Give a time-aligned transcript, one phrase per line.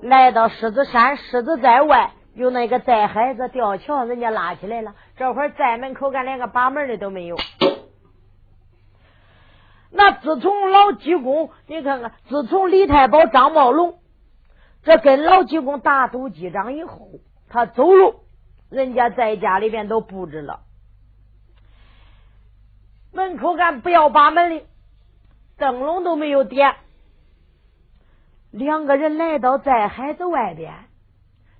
[0.00, 4.94] 来到狮子山，狮子在外，有那个寨孩子吊桥，人家拉起来了。
[5.16, 7.36] 这会儿寨门口，干连个把门的都没有。
[9.90, 14.00] 那自从老济公，你看看，自从李太保张茂龙
[14.82, 17.08] 这跟老济公打赌击掌以后，
[17.48, 18.24] 他走路，
[18.70, 20.60] 人家在家里边都布置了
[23.12, 24.64] 门口，干不要把门的
[25.58, 26.74] 灯笼都没有点。
[28.52, 30.74] 两个人来到寨海子外边，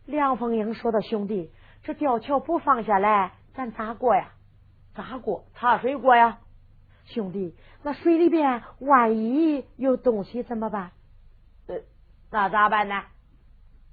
[0.05, 1.51] 梁凤英说道：“兄弟，
[1.83, 4.33] 这吊桥不放下来，咱咋过呀？
[4.95, 5.47] 咋过？
[5.55, 6.41] 擦水过呀？
[7.07, 10.91] 兄弟，那水里边万一有东西怎么办？
[11.67, 11.77] 呃，
[12.31, 13.03] 那咋办呢？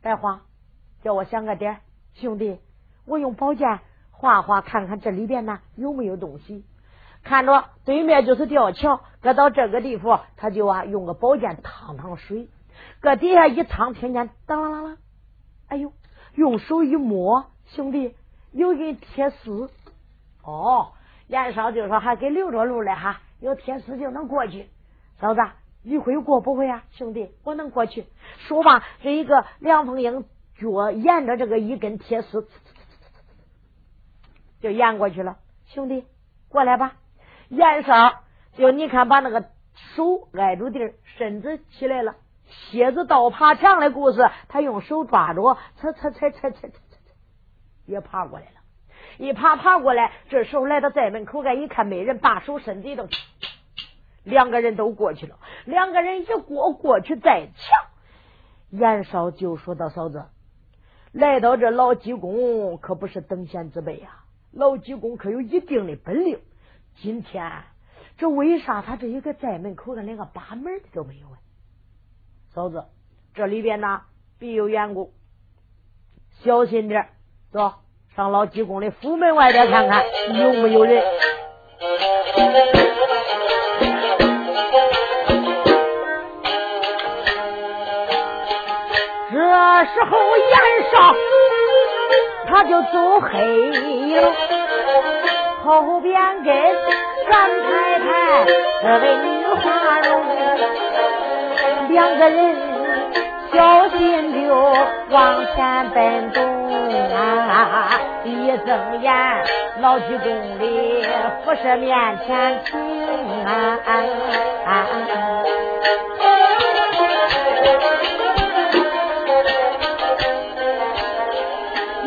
[0.01, 0.41] 白花，
[1.01, 1.79] 叫我想个点
[2.15, 2.59] 兄弟，
[3.05, 3.79] 我用宝剑
[4.11, 6.65] 划划，看看这里边呢有没有东西。
[7.23, 12.49] 看着对面就是吊桥，搁到这个地方，他就啊用个宝剑趟趟水。”
[13.01, 14.97] 搁底下一趟，听见当啷啷啷，
[15.67, 15.93] 哎呦！
[16.35, 18.15] 用手一摸，兄弟，
[18.51, 19.69] 有根铁丝。
[20.43, 20.93] 哦，
[21.27, 24.69] 严少就说还给留着路了哈，有铁丝就能过去。
[25.19, 25.41] 嫂子，
[25.83, 26.83] 你会过不会啊？
[26.91, 28.05] 兄弟，我能过去。
[28.37, 30.23] 说吧，这一个梁凤英
[30.55, 32.47] 脚沿着这个一根铁丝，
[34.61, 35.37] 就沿过去了。
[35.65, 36.05] 兄弟，
[36.47, 36.95] 过来吧。
[37.49, 39.41] 严少就你看，把那个
[39.95, 42.15] 手挨住地儿，身子起来了。
[42.49, 46.77] 蝎子倒爬墙的故事，他用手抓着，擦擦擦擦擦擦擦，
[47.85, 48.51] 也爬过来了。
[49.17, 53.09] 一爬爬过来，这时候来到寨门口，一看没人，把手伸一动，
[54.23, 55.37] 两个人都过去了。
[55.65, 60.25] 两个人一过过去，再抢，严少就说到：“嫂子，
[61.11, 66.39] 来到这老济公可不是等闲之辈呀，老济公可有一定的本领。
[66.95, 67.51] 今天
[68.17, 71.37] 这为啥他这一个寨门口的连个把门的都没有啊？”
[72.51, 72.83] 嫂子，
[73.35, 74.01] 这里边呢
[74.39, 75.13] 必有缘故，
[76.43, 77.07] 小心点
[77.51, 77.73] 走
[78.15, 81.03] 上老济公的府门外边看看有没有人。
[89.31, 91.15] 这时候严少
[92.47, 94.33] 他就走黑了，
[95.63, 96.53] 后边跟
[97.29, 98.45] 三太太
[98.81, 100.09] 这位女花容。
[101.89, 102.55] 两个人
[103.51, 104.55] 小心就
[105.09, 106.43] 往前奔动
[107.15, 107.89] 啊！
[108.23, 109.11] 一睁眼，
[109.81, 110.61] 老济公的
[111.43, 112.79] 不是面前停
[113.43, 113.79] 啊！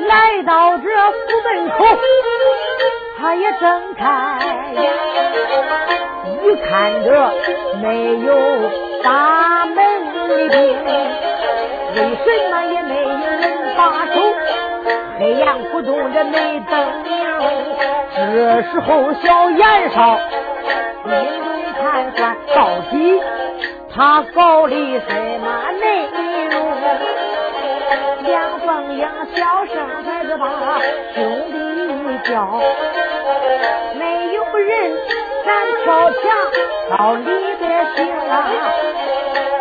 [0.06, 1.84] 来到这府门口，
[3.18, 4.38] 他也睁开
[4.74, 4.80] 眼，
[6.44, 6.70] 一看
[7.04, 7.08] 着
[7.82, 7.86] 没
[8.20, 8.91] 有。
[9.02, 9.76] 大门
[10.28, 10.58] 里边，
[11.94, 13.42] 为什么也没有人
[13.76, 14.14] 把守？
[15.18, 17.10] 黑暗不动，这没灯明。
[18.14, 20.18] 这时候，小严少
[21.04, 21.10] 心
[21.42, 21.46] 中
[21.80, 21.82] 盘
[22.16, 22.58] 算，到
[22.90, 23.20] 底
[23.94, 24.74] 他搞的
[25.08, 25.08] 什
[25.40, 25.46] 么
[25.80, 25.84] 内
[26.50, 26.54] 容？
[28.24, 29.02] 梁凤英
[29.34, 29.74] 小声
[30.04, 30.44] 孩子把
[31.14, 31.20] 兄
[31.50, 32.60] 弟叫，
[33.98, 34.72] 没有人。
[35.44, 35.50] 敢
[35.82, 36.20] 跳墙
[36.88, 37.24] 到里
[37.58, 37.62] 边
[37.96, 37.98] 行
[38.30, 38.32] 啊，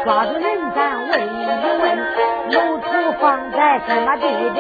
[0.04, 1.46] 抓住人咱问一
[1.82, 1.98] 问，
[2.52, 2.88] 楼土
[3.20, 4.58] 放在什么地方？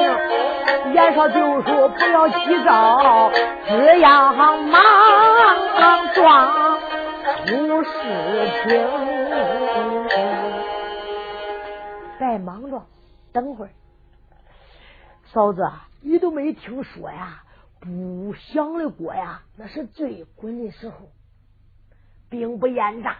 [0.94, 3.32] 严少就说不要急躁，
[3.68, 4.70] 只要莽
[6.14, 6.80] 撞
[7.46, 7.90] 出事
[8.64, 8.70] 情。
[12.20, 12.86] 别莽撞，
[13.34, 13.72] 等会儿，
[15.26, 15.70] 嫂子，
[16.02, 17.44] 你都没听说呀？
[17.80, 21.10] 不响的锅呀，那是最滚的时候，
[22.30, 23.18] 兵不厌诈。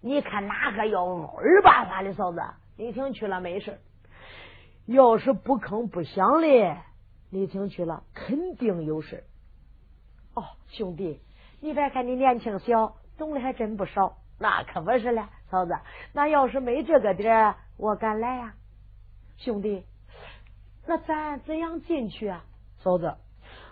[0.00, 2.40] 你看哪个要二八八的嫂子，
[2.76, 3.78] 你听去了没事
[4.86, 6.76] 要是不吭不响的，
[7.30, 9.24] 你听去了肯定有事
[10.34, 11.20] 哦，兄弟，
[11.60, 14.16] 你别看你年轻小，懂的还真不少。
[14.40, 15.76] 那可不是了，嫂子。
[16.12, 18.54] 那要是没这个点，我敢来呀，
[19.36, 19.84] 兄弟。
[20.86, 22.44] 那咱怎样进去啊，
[22.78, 23.16] 嫂子？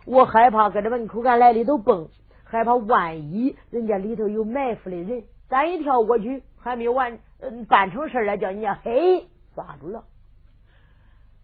[0.05, 2.09] 我害怕搁这门口干来里头蹦，
[2.43, 10.05] 害怕万一人家里头有埋伏的人，咱一跳过去还没完，嗯，办成事了，叫人家嘿抓住了。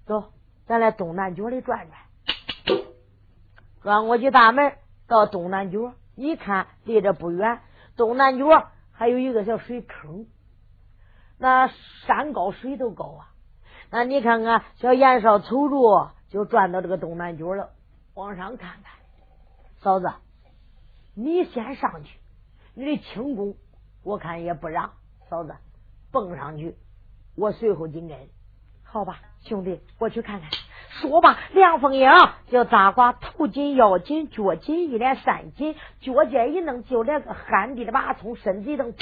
[0.07, 0.33] 走，
[0.67, 1.87] 咱来东南角里转
[2.67, 2.83] 转，
[3.83, 4.75] 转过去大门
[5.07, 7.61] 到东南角，一看离这不远，
[7.97, 10.27] 东南角还有一个小水坑，
[11.39, 11.69] 那
[12.07, 13.29] 山高水都高啊。
[13.91, 17.71] 那你看看，小严少瞅着就转到这个东南角了。
[18.15, 18.93] 往上看看，
[19.79, 20.13] 嫂子，
[21.15, 22.19] 你先上去，
[22.75, 23.55] 你的轻功
[24.03, 24.93] 我看也不让。
[25.29, 25.55] 嫂子，
[26.11, 26.77] 蹦上去，
[27.37, 28.17] 我随后紧跟。
[28.83, 30.51] 好吧，兄弟，我去看看。
[31.01, 32.11] 说吧，梁凤英
[32.49, 38.95] 就扎瓜头紧、腰紧、脚紧，一连三紧，脚尖一弄，就连个旱地的把从身子一蹬，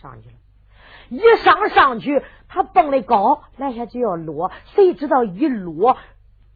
[0.00, 0.34] 上去了。
[1.10, 5.98] 一上上去，他蹦的高，来下就要落，谁知道一落，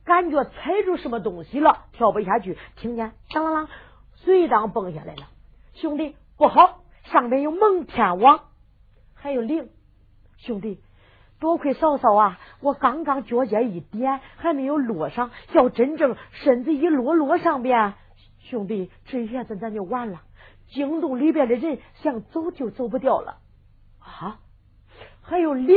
[0.04, 2.56] 感觉踩住什么东西了，跳不下去。
[2.76, 3.69] 听见当啷啷，
[4.14, 5.28] 随当蹦下来了。
[5.74, 8.44] 兄弟，不好，上面有蒙天网，
[9.14, 9.69] 还有灵。
[10.37, 10.81] 兄弟。
[11.40, 12.38] 多亏嫂嫂啊！
[12.61, 15.31] 我刚刚脚尖一点，还没有落上。
[15.52, 17.94] 要真正身子一落落上边，
[18.40, 20.23] 兄弟，这一下子咱就完了。
[20.69, 23.38] 惊动里边的人，想走就走不掉了。
[24.00, 24.38] 啊！
[25.23, 25.76] 还有灵，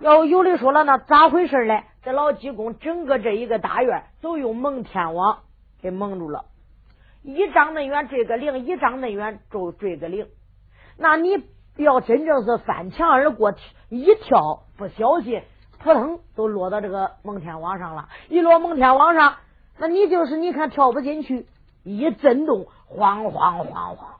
[0.00, 1.84] 要有的说了，那咋回事嘞？
[2.02, 5.40] 这老济公整个这一个大院都用蒙天网
[5.80, 6.46] 给蒙住了，
[7.28, 10.26] 一张那远追个灵，一张那远就追个灵。
[10.96, 11.44] 那你？
[11.76, 13.54] 要真正是翻墙而过，
[13.88, 15.42] 一跳不小心，
[15.78, 18.08] 扑腾都落到这个蒙天网上了。
[18.28, 19.36] 一落蒙天网上，
[19.78, 21.46] 那你就是你看跳不进去，
[21.84, 24.16] 一震动，晃晃晃晃，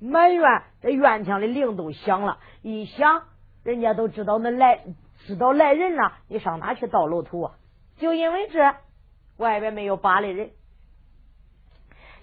[0.00, 2.38] 满院这院墙的铃都响了。
[2.62, 3.24] 一响，
[3.64, 4.82] 人家都知道那来，
[5.26, 6.14] 知道来人了。
[6.28, 7.54] 你上哪去倒楼土啊？
[7.98, 8.76] 就因为这，
[9.36, 10.52] 外边没有扒的人。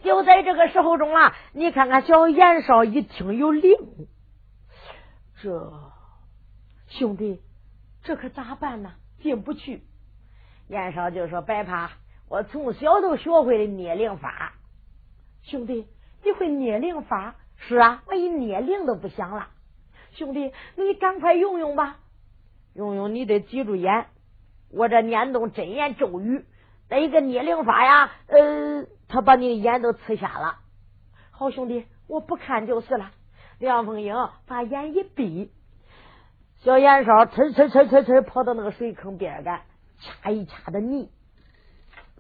[0.06, 3.76] 就在这个时候中啊，你看看小严少一听有灵。
[5.42, 5.74] 这
[6.88, 7.42] 兄弟，
[8.04, 8.94] 这可咋办呢？
[9.22, 9.82] 进不去。
[10.68, 11.92] 燕少就说：“别怕，
[12.30, 14.54] 我从小都学会了捏灵法。
[15.42, 15.88] 兄弟，
[16.24, 17.36] 你会捏灵法？
[17.58, 19.50] 是啊，我一捏灵都不响了。
[20.12, 21.98] 兄弟，你赶快用用吧。
[22.74, 24.06] 用用，你得记住眼。
[24.70, 26.46] 我这念动真言咒语，
[26.90, 30.58] 那一个捏灵法呀，呃，他把你的眼都刺瞎了。
[31.32, 33.12] 好兄弟，我不看就是了。”
[33.58, 34.14] 梁凤英
[34.46, 35.50] 把眼一闭，
[36.58, 39.62] 小严少呲呲呲呲呲跑到那个水坑边干，
[40.00, 41.10] 掐一掐的泥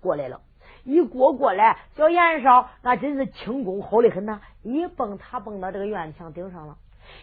[0.01, 0.41] 过来了。
[0.85, 4.39] 一过过来，小严少那真是轻功好的很呐！
[4.63, 6.77] 一蹦，他蹦到这个院墙顶上了。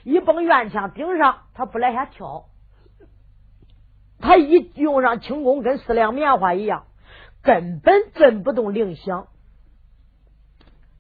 [0.04, 2.44] 一蹦院墙顶上，他不来下跳。
[4.20, 6.84] 他一用上轻功，跟四两棉花一样，
[7.42, 9.28] 根本震不动铃响。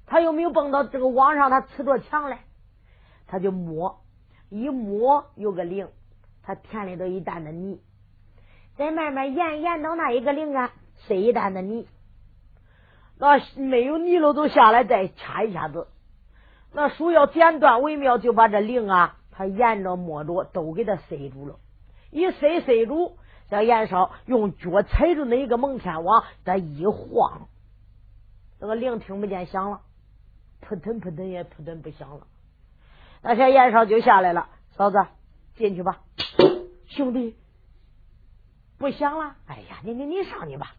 [0.06, 2.40] 他又没有蹦到这个网上，他呲着墙来。
[3.26, 4.02] 他就摸，
[4.50, 5.88] 一摸有个铃，
[6.42, 7.80] 他填里头一担的泥，
[8.76, 10.70] 再慢慢沿沿到那一个铃啊，
[11.06, 11.88] 塞一担的泥，
[13.16, 15.88] 那没有泥了都下来再掐一下子，
[16.72, 21.58] 那树要剪断为妙，就把这铃啊，他沿着摸着都给他塞住了，
[22.10, 23.16] 一塞塞住，
[23.52, 27.48] 这严少用脚踩住那一个蒙天王，他一晃，
[28.58, 29.82] 那个铃听不见响了，
[30.62, 32.26] 扑腾扑腾也扑腾不响了。
[33.20, 35.04] 那小燕少就下来了，嫂子
[35.54, 36.00] 进去吧，
[36.88, 37.36] 兄弟
[38.78, 39.36] 不响了。
[39.46, 40.74] 哎呀，你你你上去吧。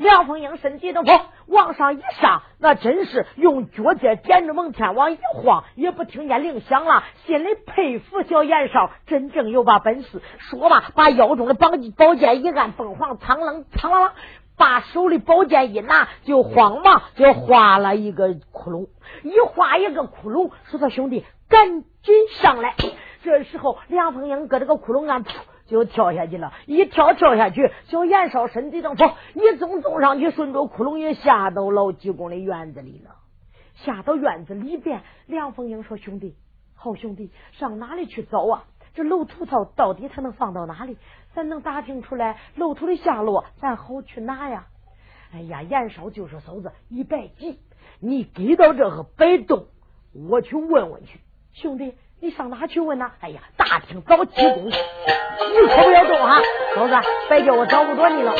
[0.00, 7.04] 梁凤英身体都跑往上一上，那真是用脚尖点着蒙天王一晃，也不听见铃响了。
[7.26, 10.22] 心里佩服小严少，真正有把本事。
[10.38, 11.68] 说吧，把腰中的宝
[11.98, 14.10] 宝剑一按，凤凰苍啷苍啷啷。
[14.56, 18.88] 把手里宝剑一拿，就慌忙就画了一个窟窿，
[19.22, 22.74] 一画一个窟窿，说他兄弟赶紧上来。
[23.22, 25.24] 这时候梁凤英搁这个窟窿上，
[25.70, 26.52] 就跳下去了。
[26.66, 33.16] 一跳跳下去，小严少身体正跑，一纵纵上去，顺着窟窿也下到老济公的院子里了。
[33.76, 36.34] 下到院子里边，梁凤英说：“兄弟，
[36.74, 38.64] 好兄弟，上哪里去找啊？
[38.92, 40.98] 这楼土套到底才能放到哪里？”
[41.32, 44.66] 咱能打听出来漏土的下落，咱好去拿呀！
[45.32, 47.60] 哎呀，严少就是嫂子，你别急，
[48.00, 49.66] 你给到这个别动，
[50.28, 51.20] 我去问问去。
[51.52, 53.10] 兄弟，你上哪去问呢？
[53.20, 54.72] 哎呀，大厅找济公，你
[55.68, 56.42] 可不要动哈！
[56.74, 56.94] 嫂子，
[57.30, 58.34] 别叫我找不着你了。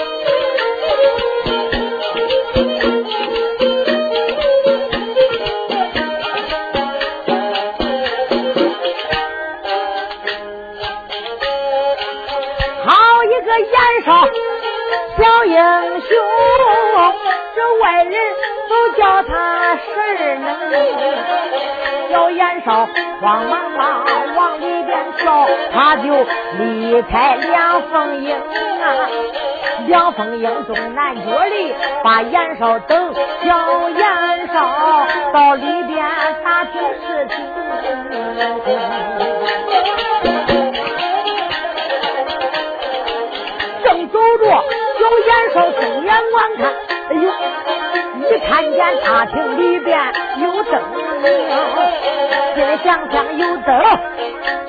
[12.85, 14.27] 好一个燕少
[15.17, 16.11] 小英雄，
[17.55, 18.13] 这外人
[18.97, 20.49] 叫他神能。
[22.11, 22.89] 小严少
[23.21, 24.05] 慌忙忙
[24.37, 26.27] 往里边跳，他就
[26.59, 29.09] 离开梁凤英啊。
[29.87, 36.05] 梁凤英从南角里把严少等，小严少到里边
[36.45, 37.37] 打听事情。
[43.85, 44.45] 正走着。
[44.99, 46.61] 小严少睁眼观看，
[47.11, 47.23] 哎呦，
[48.31, 49.99] 一看见大厅里边
[50.39, 50.81] 有灯
[51.21, 51.27] 明，
[52.55, 53.69] 心里想想有灯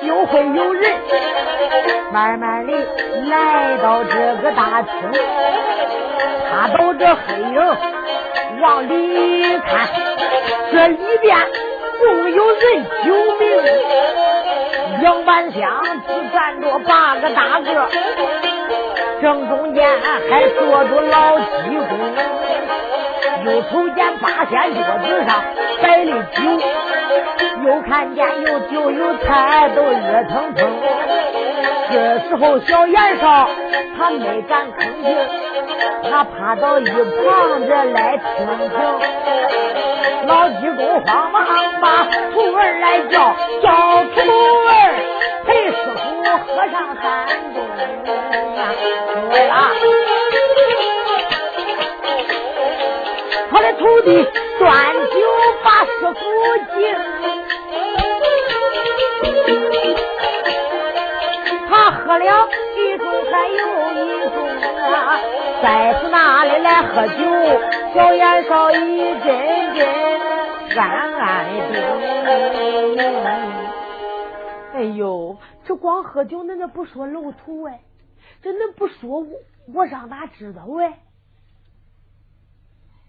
[0.04, 0.90] 就会有人。
[2.12, 2.72] 慢慢的
[3.30, 4.10] 来到这
[4.42, 4.92] 个大厅，
[6.50, 7.54] 他到这黑影
[8.60, 9.88] 往里看，
[10.72, 11.36] 这里边
[12.00, 13.46] 共有人九名，
[15.02, 17.88] 两半香只站着八个大个，
[19.20, 19.84] 正中间
[20.30, 21.44] 还坐着老济
[21.76, 21.98] 公，
[23.44, 25.42] 又瞅见八仙桌子上
[25.82, 26.42] 摆的酒，
[27.66, 30.70] 又看见有酒有菜都热腾腾。
[31.90, 33.50] 这时候，小严少
[33.98, 35.16] 他没敢吭气，
[36.08, 38.78] 他趴到一旁这来听听。
[40.24, 41.44] 老济公慌忙
[41.80, 44.20] 把徒儿来叫，叫徒
[44.68, 44.91] 儿
[46.52, 47.56] 傅喝上三盅
[48.60, 48.62] 啊！
[49.30, 49.52] 对了，
[53.50, 54.08] 他的徒弟
[54.58, 55.16] 端酒
[55.64, 56.20] 把师傅
[56.74, 56.76] 敬。
[61.70, 62.24] 他喝了
[62.76, 63.56] 一盅，还有
[63.94, 63.96] 一
[64.28, 64.36] 盅
[64.92, 65.18] 啊！
[65.62, 65.66] 再
[66.00, 67.12] 次哪里来喝酒？
[67.94, 68.74] 小眼少一
[69.20, 69.78] 阵阵
[70.76, 70.80] 暗
[71.14, 71.74] 暗的。
[74.74, 77.82] 哎呦，这光喝酒，恁那不说楼土哎？
[78.42, 79.38] 这恁不说我，
[79.72, 80.98] 我上哪知道哎？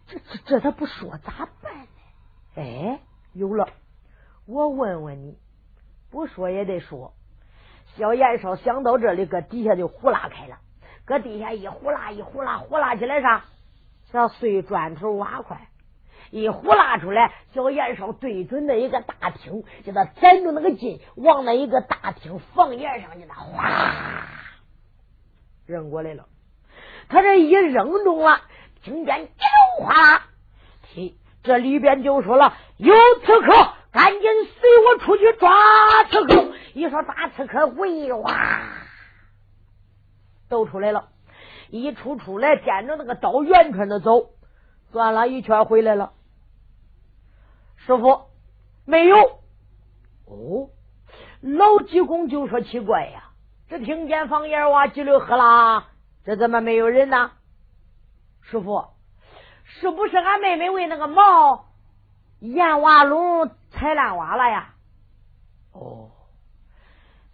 [0.08, 1.88] 这这这他不说咋办呢？
[2.56, 3.00] 哎，
[3.34, 3.68] 有了，
[4.46, 5.38] 我问问你，
[6.12, 7.14] 不说也得说。
[7.96, 10.58] 小燕少想到这里，搁底下就呼啦开了，
[11.06, 13.46] 搁底下一呼啦一呼啦，呼啦起来啥？
[14.12, 15.70] 像碎砖头瓦块，
[16.34, 24.25] 一呼啦出来，小严少对准那一个大厅，叫他攒住那个劲，往那一个大厅房檐上去，那哗
[25.68, 26.25] 扔过来了。
[27.08, 28.42] 他这一扔中了，
[28.82, 30.24] 听见叽隆哗啦，
[31.44, 34.22] 这里边就说了：“有刺客，赶紧
[34.60, 35.52] 随我出去抓
[36.10, 38.34] 刺客。”一说抓刺客，喂哇，
[40.50, 41.10] 都出来了。
[41.70, 44.32] 一出出来，见着那个刀，圆圈的走，
[44.92, 46.13] 转了一圈回来了。
[47.86, 48.22] 师傅
[48.86, 49.18] 没有。
[50.25, 50.70] 哦，
[51.42, 53.32] 老济公就说奇怪呀，
[53.68, 55.88] 只听见房檐哇叽里喝啦，
[56.24, 57.32] 这怎么没有人呢？
[58.42, 58.86] 师傅，
[59.63, 61.66] 是不是俺妹妹为那个毛
[62.40, 64.74] 燕瓦笼踩烂瓦了呀？
[65.74, 66.10] 哦。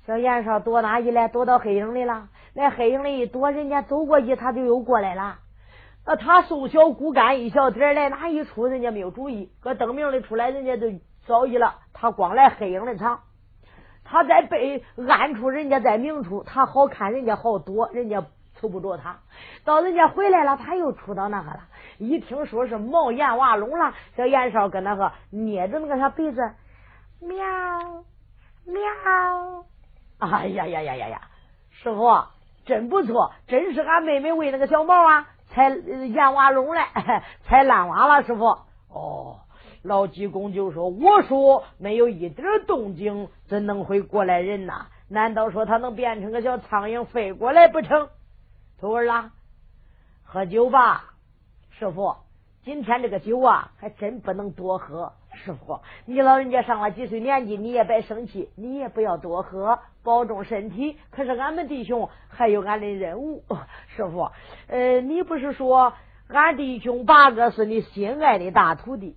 [0.07, 1.27] 小燕少躲哪一来？
[1.27, 2.29] 躲到黑影里了。
[2.55, 5.37] 那黑影里一躲，人家走过去，他就又过来了。
[6.09, 8.65] 那他瘦小骨干一小点来哪一出？
[8.65, 9.51] 人家没有主意。
[9.59, 10.87] 搁灯明里出来，人家就
[11.27, 11.75] 早一了。
[11.93, 13.19] 他光来黑影里藏。
[14.03, 18.25] 他在背暗处，人家在明处，他好看，人家好躲，人家
[18.55, 19.19] 瞅不着他。
[19.63, 21.59] 到人家回来了，他又出到那个了。
[21.99, 26.41] 一听说是毛阎娃龙了，小严少跟那个捏着那个小鼻子，
[27.19, 27.37] 喵
[28.65, 29.63] 喵。
[30.17, 31.21] 哎呀呀呀呀呀！
[31.69, 32.23] 师傅
[32.65, 38.23] 真不错，真是俺妹妹喂那个小猫啊，才燕娃笼来，踩烂瓦了。
[38.23, 39.39] 师傅，哦，
[39.81, 44.87] 老济公就说：“我说没有一点动静，怎能会过来人呐？
[45.07, 48.09] 难道说他能变成个小苍蝇飞过来不成？”
[48.79, 49.31] 徒儿啦，
[50.23, 51.13] 喝酒吧，
[51.71, 52.15] 师傅。
[52.63, 55.13] 今天这个酒啊，还真不能多喝。
[55.33, 59.79] 师傅，你老人家上了几岁年纪，你也别生气，你也不要多喝，
[60.09, 60.97] 保重身体。
[61.11, 63.43] 可是俺们弟兄还有俺的任务。
[63.95, 64.31] 师傅，
[64.67, 65.93] 呃，你不是说
[66.27, 69.15] 俺弟兄八个是你心爱的大徒弟？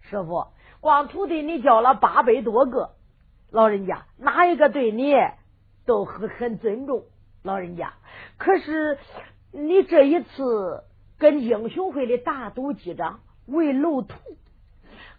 [0.00, 0.46] 师傅，
[0.80, 2.92] 光徒弟你教了八百多个，
[3.50, 5.14] 老人家哪一个对你
[5.84, 7.02] 都很很尊重？
[7.42, 7.92] 老人家，
[8.38, 8.98] 可是
[9.52, 10.84] 你这一次
[11.18, 14.16] 跟英雄会的大都机长为楼图。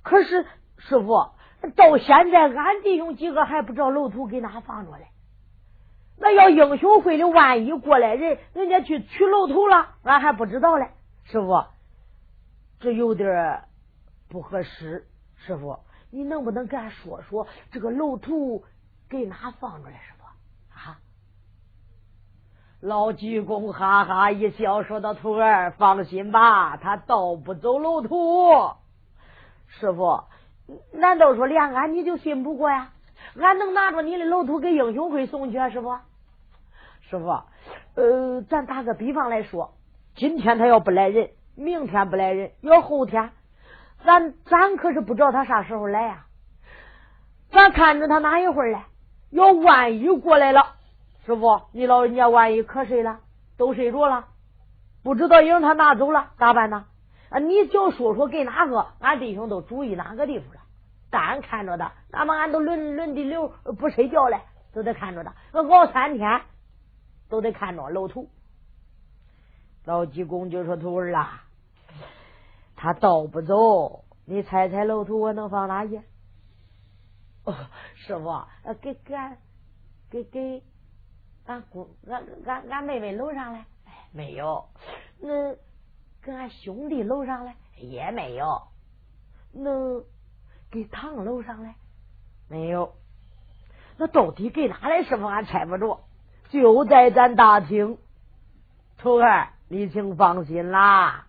[0.01, 0.45] 可是
[0.77, 1.31] 师傅，
[1.75, 5.07] 到现在俺弟兄几个还不知道楼土给哪放着嘞。
[6.19, 10.89] 那要英雄会的万一过来人，人家去取楼土了，俺还不知道嘞。
[11.25, 11.65] 师傅，
[12.79, 13.63] 这有点
[14.29, 15.07] 不合适。
[15.35, 18.63] 师傅，你能不能给俺说说这个楼土
[19.09, 19.95] 给哪放着嘞？
[19.95, 20.23] 师傅
[20.73, 20.99] 啊！
[22.79, 28.51] 老济公哈哈一笑，说道：“徒儿放心吧，他盗不走楼土。”
[29.67, 30.23] 师傅，
[30.91, 32.89] 难道说连俺你就信不过呀？
[33.39, 35.69] 俺能拿着你的楼土给英雄会送去啊？
[35.69, 35.97] 师傅，
[37.01, 37.41] 师傅，
[37.95, 39.73] 呃，咱打个比方来说，
[40.15, 43.31] 今天他要不来人，明天不来人，要后天，
[44.03, 46.25] 咱咱可是不知道他啥时候来呀。
[47.51, 48.85] 咱看着他哪一会儿来？
[49.29, 50.75] 要万一过来了，
[51.25, 53.19] 师傅，你老人家万一瞌睡了，
[53.57, 54.25] 都睡着了，
[55.03, 56.85] 不知道影他拿走了，咋办呢？
[57.29, 60.61] 啊，你就说说给哪个，俺弟兄都注意哪个地方了。
[61.09, 64.41] 单看着他，那么俺都轮轮的流不睡觉嘞，
[64.73, 66.41] 都得看着他，熬三天
[67.29, 68.27] 都得看着老头。
[69.85, 71.43] 老济公就说：“徒儿啊，
[72.75, 76.01] 他倒不走，你猜猜老头我能放哪去？”
[77.45, 77.55] 哦，
[77.95, 78.45] 师傅，
[78.81, 79.37] 给给俺
[80.09, 80.61] 给给
[81.45, 83.65] 俺姑俺俺俺妹妹楼上来？
[84.11, 84.65] 没有。
[85.21, 85.55] 那
[86.27, 87.55] 给俺兄弟楼上来？
[87.77, 88.63] 也没有。
[89.53, 89.71] 那
[90.69, 91.75] 给堂楼上来？
[92.49, 92.91] 没有。
[93.95, 95.03] 那到底给哪来？
[95.03, 96.01] 师傅，俺猜不着。
[96.49, 97.97] 就在咱大厅，
[98.97, 99.47] 徒儿。
[99.69, 101.25] 你请放心啦，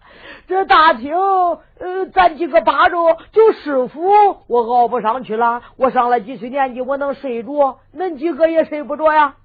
[0.47, 4.01] 这大厅，呃，咱几个扒着，就师傅
[4.47, 5.63] 我熬不上去了。
[5.77, 7.81] 我上了几岁年纪，我能睡着？
[7.93, 9.37] 恁几个也睡不着呀？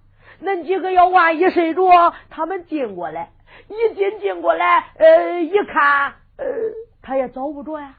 [0.44, 3.32] 恁几个要万一睡着，他们进过来，
[3.68, 6.46] 一进进过来，呃，一看，呃，
[7.02, 7.98] 他也找不着呀。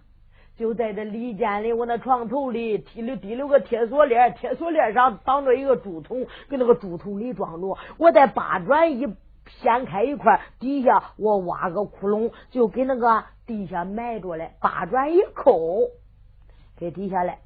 [0.57, 7.77] 就在这里间里，我那床头里提溜提溜个铁锁链，铁锁链上绑着一个竹筒，给那个竹筒里装着。
[7.99, 9.15] 我在八转一。
[9.61, 14.53] 掀开一块，底下我挖个窟窿，就给那个地下埋着嘞。
[14.59, 15.91] 八转一扣，
[16.79, 17.37] 给底下嘞。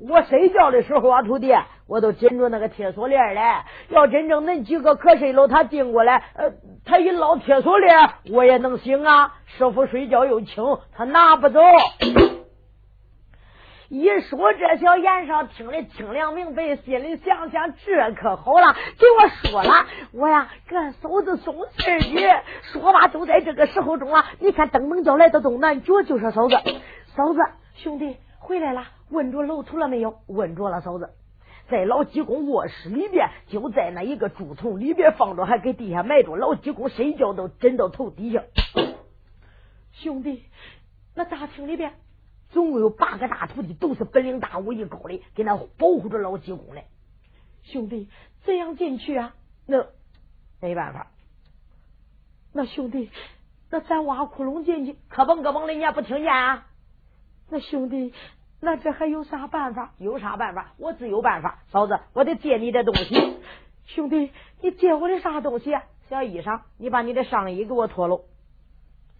[0.00, 1.52] 我睡觉的时候啊，徒弟，
[1.88, 3.40] 我都紧着那个铁锁链嘞。
[3.88, 6.52] 要真正恁几个瞌睡了，他进过来，呃，
[6.84, 9.34] 他一捞铁锁链，我也能醒啊。
[9.46, 11.60] 师傅睡觉又轻，他拿不走。
[13.90, 22.28] 一说这，小严少听得清凉明白，心里想想这可好了，给我说了，我呀给俺嫂子送信儿去。
[22.70, 26.56] 说吧，都在这个时候中了，你看登门叫来的东南角，就说嫂子，
[27.16, 27.40] 嫂子
[27.76, 28.16] 兄弟
[28.48, 30.22] 回来了，问着楼头了没有？
[30.26, 31.10] 问着了，嫂子
[31.68, 36.34] 在老济公卧室里边，就在那一个竹筒里边放着，还给地下埋着。
[36.34, 38.42] 老济公睡觉都枕到头底下。
[39.92, 40.44] 兄弟，
[41.14, 41.92] 那大厅里边。
[42.48, 46.86] 总共有八个大徒弟，都是本领大、武艺高的，给那保护着老济公嘞。
[47.64, 48.08] 兄弟，
[48.44, 49.34] 怎样进去啊？
[49.66, 49.84] 那
[50.58, 51.08] 没办法。
[52.54, 53.10] 那兄弟，
[53.68, 56.66] 那咱挖窟窿进去，可蹦可蹦的，你也不听见啊？
[57.50, 58.12] 那兄弟，
[58.60, 59.92] 那这还有啥办法？
[59.98, 60.72] 有啥办法？
[60.78, 61.58] 我自有办法。
[61.70, 63.38] 嫂子，我得借你的东西。
[63.86, 65.82] 兄弟，你借我的啥东西啊？
[66.08, 68.24] 小衣裳，你把你的上衣给我脱了，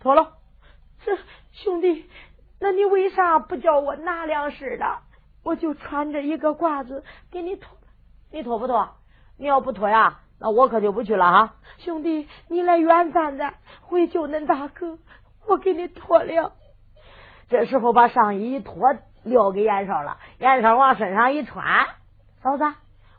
[0.00, 0.32] 脱了。
[1.04, 1.16] 这
[1.52, 2.06] 兄弟。
[2.60, 4.98] 那你为啥不叫我拿粮食的？
[5.44, 7.78] 我就穿着一个褂子给你脱，
[8.32, 8.96] 你脱不脱？
[9.36, 11.54] 你要不脱呀，那我可就不去了哈。
[11.78, 14.98] 兄弟，你来远站的，回救恁大哥，
[15.46, 16.52] 我给你脱了。
[17.48, 20.18] 这时候把上衣一脱，撂给严少了。
[20.38, 21.86] 严少往身上一穿，
[22.42, 22.64] 嫂子，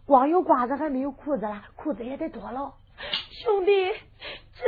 [0.05, 2.73] 光有褂子还没有裤子了，裤子也得脱了。
[3.43, 3.89] 兄弟，
[4.55, 4.63] 这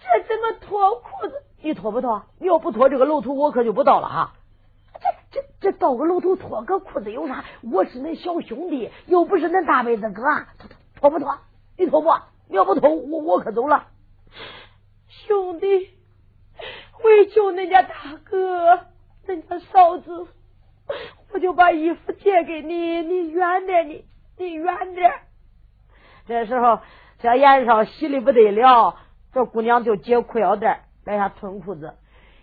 [0.00, 1.42] 这怎么脱裤子？
[1.60, 2.24] 你脱不脱？
[2.38, 4.32] 你要不脱这个楼头，我可就不到了哈。
[5.30, 7.44] 这这这到个楼头脱个裤子有啥？
[7.70, 10.22] 我是恁小兄弟，又不是恁大妹子哥。
[10.58, 11.38] 脱脱脱不脱？
[11.76, 12.12] 你脱不？
[12.48, 13.86] 你要不脱，我我可走了。
[15.08, 15.90] 兄弟，
[17.04, 17.94] 为救恁家大
[18.24, 18.80] 哥，
[19.26, 20.26] 恁家嫂子，
[21.32, 24.04] 我就把衣服借给你，你远点，你
[24.38, 25.12] 你远点。
[26.26, 26.80] 这时候，
[27.20, 28.96] 小燕少喜的不得了，
[29.32, 30.84] 这姑娘就解裤腰带。
[31.04, 31.94] 来下吞裤子，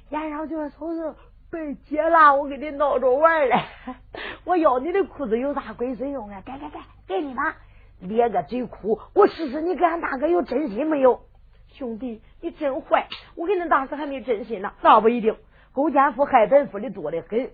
[0.09, 1.15] 燕少就说：“嫂子，
[1.49, 3.55] 别解了，我给你闹着玩嘞。
[4.43, 6.41] 我要你的裤子有啥鬼子用啊？
[6.45, 7.55] 给给给，给你吧。
[8.01, 11.21] 咧个嘴哭，我试试你跟俺大哥有真心没有？
[11.69, 13.07] 兄弟，你真坏！
[13.35, 15.37] 我跟恁大哥还没真心呢，那不一定。
[15.71, 17.51] 勾奸夫害本夫的多得很。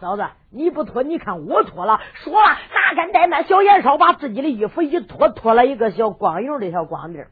[0.00, 2.00] 嫂子，你不脱，你看我脱了。
[2.14, 3.44] 说了，哪敢怠慢？
[3.44, 7.26] 小燕少把自己的衣服一脱，脱了一个小光油的小光腚。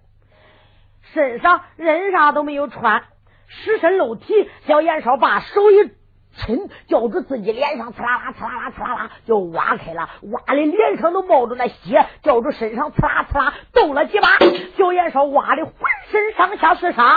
[1.14, 3.04] 身上人啥都没有穿，
[3.46, 4.50] 尸身露体。
[4.66, 5.92] 小燕少把手一
[6.38, 14.28] 抻，叫住自己脸上，刺啦啦，刺啦啦，刺啦啦，就挖开了，挖的脸上都冒着那血，叫住身上，刺啦刺啦，动了几把。
[14.76, 15.74] 小燕说挖的浑
[16.10, 17.16] 身上下是伤。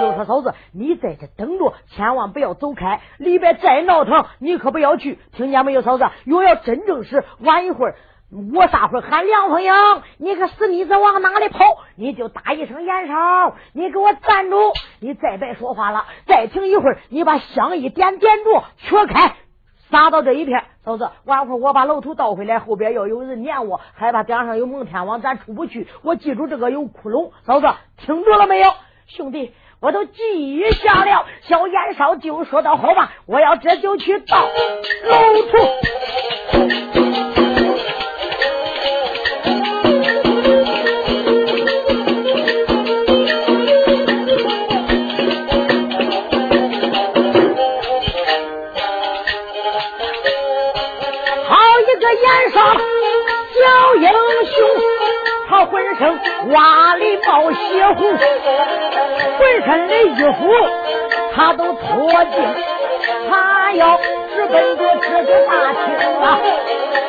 [0.00, 3.00] 就说嫂子，你在这等着，千万不要走开。
[3.16, 6.06] 里边再闹腾，你可不要去，听见没有，嫂子？
[6.24, 7.96] 若要真正是晚一会儿。
[8.30, 9.72] 我撒会喊梁凤英？
[10.18, 11.64] 你个死妮子往哪里跑？
[11.96, 14.74] 你就打一声严少，你给我站住！
[15.00, 19.36] 你再别说话了，再停一会儿，你把香一点点着，缺开，
[19.90, 20.62] 撒到这一片。
[20.84, 25.86] 嫂子，晚会我把楼头倒回来，后边要有人撵我，害怕顶上有蒙天王，咱出不去。
[26.02, 28.70] 我记住这个有窟窿，嫂子听着了没有？
[29.06, 31.24] 兄弟，我都记下了。
[31.44, 35.58] 小严少就说道：“好吧，我要这就去到楼头。”
[55.98, 57.58] 他浑身哇里冒血
[57.96, 58.16] 红，
[59.36, 60.48] 浑身的衣服
[61.34, 62.54] 他都脱净，
[63.28, 63.98] 他要
[64.34, 65.84] 直奔着这个大厅
[66.22, 66.38] 啊！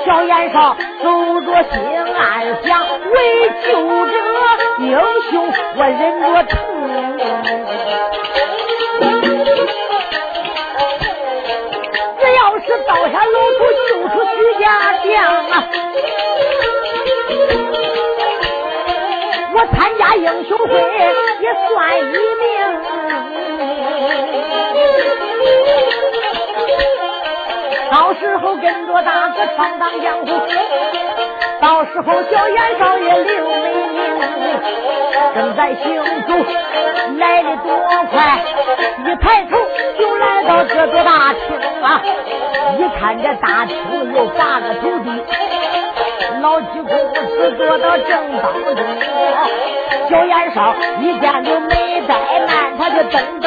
[0.06, 1.74] 小燕少走着心
[2.16, 2.70] 暗想，
[3.12, 3.68] 为救
[4.08, 4.14] 这
[4.84, 4.98] 英
[5.30, 5.34] 雄，
[5.78, 6.58] 我忍着疼。
[20.50, 20.74] 加英雄会
[21.42, 22.48] 也算一命，
[27.92, 30.26] 到时候跟着大哥闯荡江湖，
[31.62, 33.54] 到时候小燕少爷刘美
[33.94, 33.98] 名，
[35.36, 35.86] 正在行
[36.28, 36.34] 走，
[37.20, 37.68] 来的多
[38.12, 38.42] 快，
[39.06, 39.58] 一抬头
[40.00, 41.40] 就来到这座大厅
[41.84, 42.02] 啊！
[42.78, 43.78] 一看这大厅
[44.14, 45.10] 有八个徒弟，
[46.42, 48.08] 老济公子坐到正
[48.42, 48.76] 当中，
[50.10, 53.39] 小眼梢一见就没怠慢，他就噔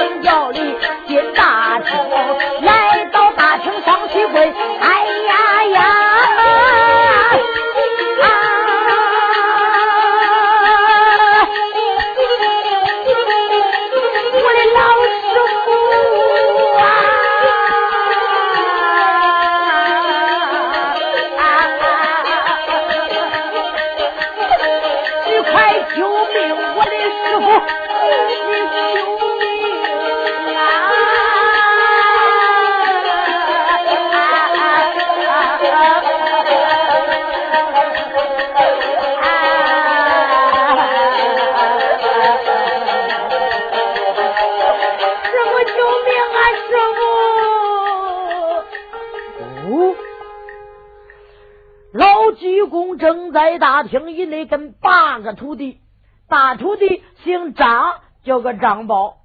[52.35, 55.81] 济公正在大厅以内跟八个徒弟，
[56.29, 59.19] 大徒弟姓张，叫个张宝。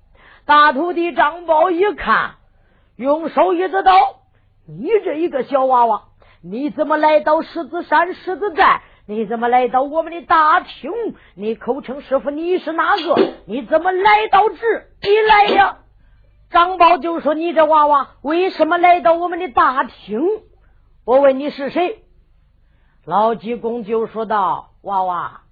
[0.45, 2.35] 大徒弟张宝一看，
[2.95, 3.93] 用手一指道
[4.67, 6.03] ：“你这一个小娃娃，
[6.41, 8.81] 你怎么来到狮子山狮子寨？
[9.05, 10.91] 你怎么来到我们的大厅？
[11.35, 13.33] 你口称师傅，你是哪个？
[13.45, 15.79] 你怎么来到这里来呀？”
[16.49, 20.21] 张宝就说：“你这娃娃为什么来到我们的大厅？
[21.05, 22.03] 我问你是谁？”
[23.07, 25.43] 老济公就说道：“娃娃，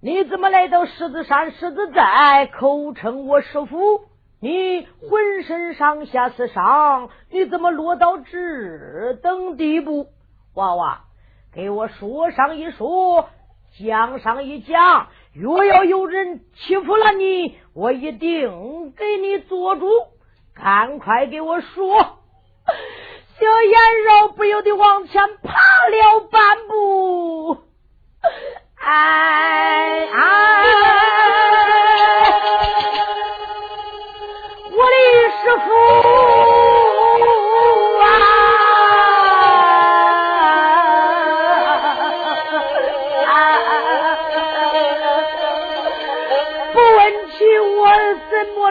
[0.00, 4.06] 你怎么来到狮子山狮子寨，口称我师傅？
[4.40, 10.06] 你浑身上下是伤，你怎么落到这等地步？
[10.54, 11.00] 娃娃，
[11.52, 13.28] 给我说上一说，
[13.78, 15.08] 讲上一讲。
[15.34, 19.86] 若要有人欺负了你，我一定给你做主。
[20.54, 22.20] 赶快给我说。”
[23.42, 25.50] 小燕肉不由得往前爬
[25.88, 27.58] 了半步，
[28.76, 30.64] 哎哎，
[34.70, 34.96] 我的
[35.42, 35.66] 师傅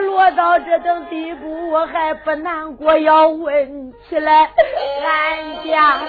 [0.01, 3.93] 落到这等地步，我还不难过，要问。
[4.09, 4.49] 起来，
[5.03, 5.99] 俺家，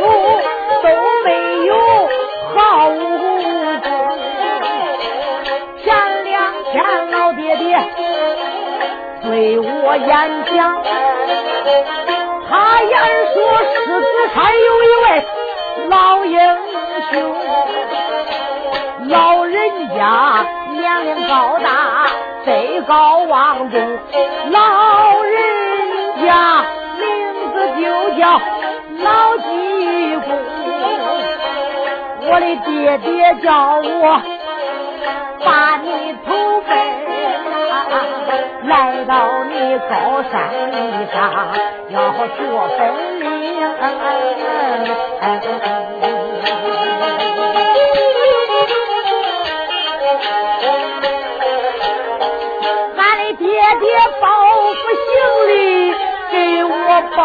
[0.00, 0.08] 那师
[0.80, 0.88] 傅都
[1.24, 1.28] 没
[1.66, 1.70] 有
[2.54, 2.56] 好
[2.88, 2.92] 武
[3.80, 3.86] 功。
[5.84, 5.84] 前
[6.24, 6.32] 两
[6.70, 6.74] 天
[7.10, 7.66] 老爹爹
[9.22, 10.08] 对我演
[10.54, 10.82] 讲，
[12.48, 12.50] 他
[12.82, 12.92] 言
[13.34, 13.36] 说
[13.74, 15.06] 狮子山有一位
[15.88, 16.34] 老英
[17.10, 17.12] 雄，
[19.08, 19.54] 老人
[19.96, 20.00] 家
[20.70, 21.66] 年龄高大，
[22.44, 22.50] 德
[22.86, 23.74] 高望重，
[24.50, 25.32] 老人。
[26.22, 26.64] 家
[26.98, 27.02] 名
[27.52, 27.82] 字就
[28.16, 28.22] 叫
[29.02, 29.50] 老金，
[32.32, 34.22] 我的爹爹叫我
[35.44, 36.70] 把你投奔，
[38.68, 39.92] 来到你高
[40.30, 40.32] 山
[41.12, 41.14] 上
[41.90, 42.28] 要学
[42.78, 42.80] 本
[43.20, 43.26] 领。
[52.96, 53.44] 俺的爹
[53.78, 53.84] 爹
[54.22, 54.26] 包
[54.72, 55.12] 袱行
[55.48, 55.52] 李。
[56.32, 56.70] 给我
[57.14, 57.20] 包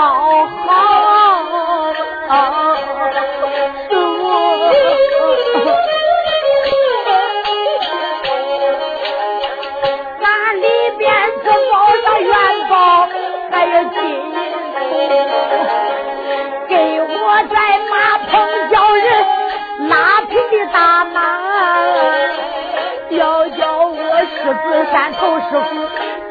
[24.92, 25.76] 山头师傅，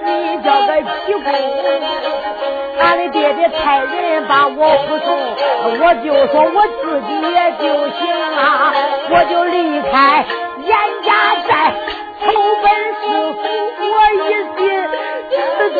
[0.04, 0.70] 你叫个
[1.06, 1.24] 济公。
[2.78, 5.08] 俺的爹爹派人把我护送，
[5.80, 7.98] 我就说我自己也就行
[8.36, 8.40] 啊，
[9.10, 10.24] 我就离开
[10.62, 10.68] 严
[11.02, 11.08] 家
[11.48, 11.50] 寨，
[12.24, 12.26] 投
[12.62, 12.64] 奔
[13.00, 13.38] 师傅。
[13.88, 14.16] 我一
[14.56, 14.58] 心
[15.30, 15.34] 狮
[15.70, 15.76] 子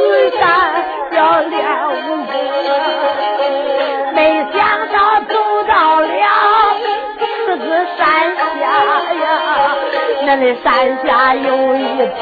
[10.39, 12.15] 那山下有一片。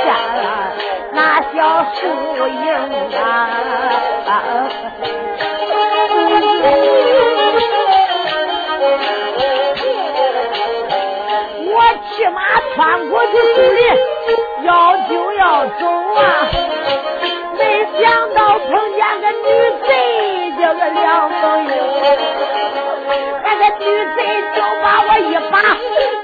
[1.12, 1.98] 那小树
[2.46, 2.54] 影
[3.18, 3.22] 啊，
[11.66, 11.74] 我
[12.10, 12.38] 骑马
[12.74, 13.80] 穿过去树林，
[14.64, 15.82] 要就要走
[16.14, 16.22] 啊，
[17.58, 17.60] 没
[18.00, 18.02] 想
[18.34, 19.44] 到碰见个女
[19.86, 19.90] 贼，
[20.60, 21.68] 叫个梁凤英，
[23.42, 23.84] 那个女
[24.16, 24.18] 贼
[24.54, 25.54] 就把我一把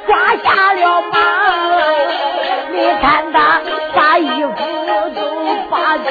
[0.06, 0.10] 抓
[0.42, 1.16] 下了马，
[2.72, 3.60] 你看他
[3.94, 4.48] 把衣服。
[5.70, 6.04] 把酒，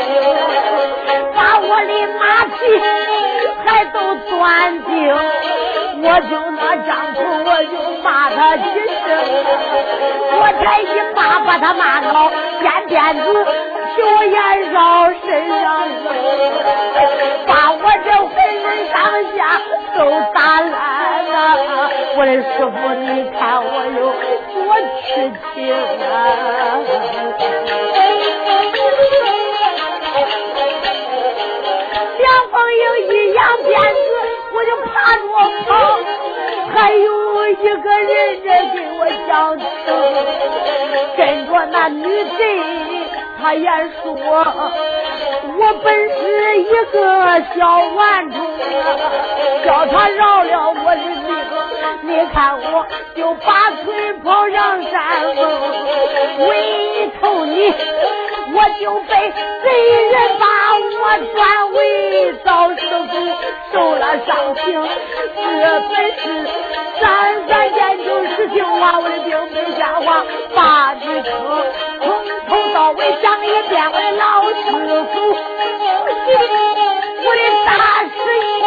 [1.35, 2.57] 把我的马匹
[3.65, 4.37] 还都钻
[4.85, 4.89] 净，
[6.01, 8.63] 我就那张口我就骂他几
[9.03, 9.07] 声，
[10.39, 13.21] 我才一骂把他骂到肩边子，
[13.97, 14.77] 酒眼绕
[15.25, 15.27] 身
[15.61, 15.63] 上
[16.03, 16.05] 走，
[17.47, 17.51] 把
[18.03, 18.31] 这浑
[18.61, 18.95] 身上
[19.35, 19.37] 下
[19.95, 19.99] 都
[20.33, 20.71] 打烂
[21.25, 21.35] 了，
[22.17, 23.07] 我的师傅，你
[23.37, 23.99] 看我有
[24.53, 24.57] 多
[25.01, 25.05] 痴
[25.53, 26.13] 情啊！
[32.17, 34.07] 梁凤英一扬鞭子，
[34.53, 35.21] 我就趴着
[35.65, 35.69] 跑，
[36.73, 37.07] 还有
[37.47, 38.11] 一个人
[38.45, 39.29] 在跟我讲，
[41.17, 42.03] 跟着那女
[42.37, 42.39] 贼，
[43.41, 43.67] 他也
[44.03, 44.07] 说。
[45.59, 46.95] 我本是一个
[47.53, 47.59] 小
[47.95, 48.39] 顽童，
[49.65, 51.27] 叫他饶了我的命，
[52.03, 55.37] 你看我就拔腿跑上山峰，
[56.47, 57.73] 为头你。
[58.51, 59.69] 我就被贼
[60.09, 60.45] 人把
[60.79, 61.01] 我
[61.35, 61.37] 转
[61.73, 61.77] 为
[62.43, 63.13] 造师傅，
[63.71, 64.63] 受了伤情。
[65.35, 65.39] 这
[65.81, 66.23] 本是
[66.99, 70.23] 三三件就实情话，我的兵没瞎话，
[70.55, 71.29] 把你坑，
[72.01, 72.07] 从
[72.47, 74.53] 头到尾讲一遍，我的老师
[75.13, 75.13] 傅，
[77.23, 77.69] 我的大
[78.03, 78.11] 师
[78.59, 78.61] 兄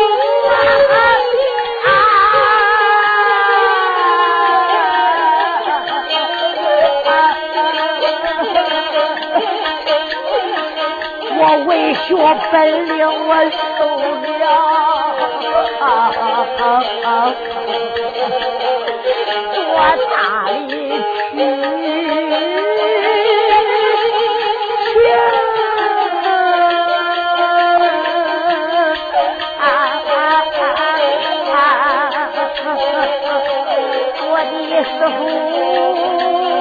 [1.84, 1.88] 啊！
[11.38, 12.06] 我为学
[12.50, 12.52] 本
[12.86, 13.30] 领，我
[13.78, 13.80] 受
[14.38, 14.42] 了
[19.74, 19.78] 我
[20.10, 20.72] 大理
[21.32, 21.36] 去，
[34.28, 34.34] 我
[34.68, 36.51] 的师傅。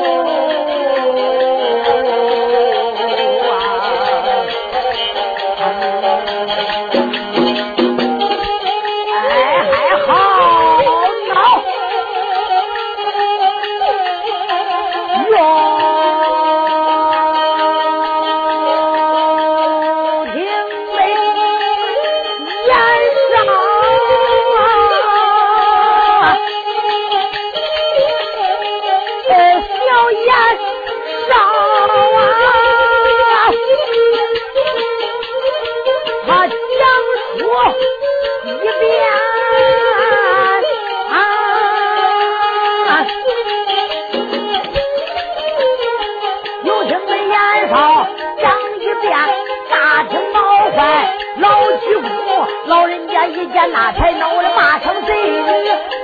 [53.27, 55.13] 一见那才能我的骂成贼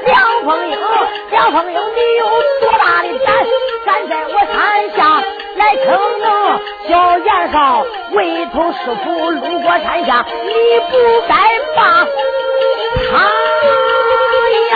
[0.05, 0.77] 梁凤英，
[1.31, 2.25] 梁凤英，你有
[2.61, 3.35] 多大的胆，
[3.85, 5.23] 敢在我山下
[5.55, 6.27] 来逞能？
[6.87, 11.33] 小燕少，为头师傅路过山下，你不该
[11.75, 12.05] 骂
[13.11, 13.17] 他
[14.69, 14.73] 呀！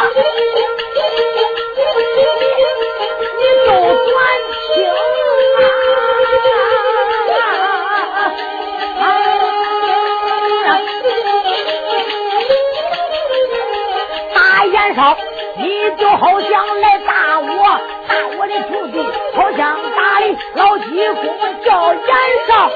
[14.93, 15.17] 少，
[15.57, 18.97] 你就好像来打我，打我的徒弟，
[19.35, 20.25] 好像打的
[20.55, 20.85] 老济
[21.21, 21.23] 公
[21.63, 22.01] 叫严
[22.47, 22.71] 少。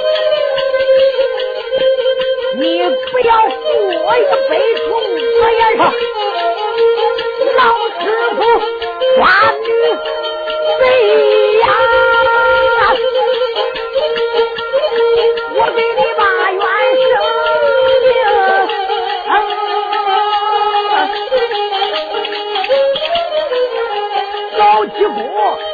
[2.57, 2.61] 你
[3.11, 3.55] 不要负
[4.05, 4.51] 我一杯
[4.87, 4.89] 痛，
[5.41, 5.81] 我严少，
[7.57, 7.61] 老
[7.99, 8.03] 师
[8.35, 8.39] 傅
[9.17, 9.19] 抓
[9.61, 9.65] 女
[10.79, 10.83] 贼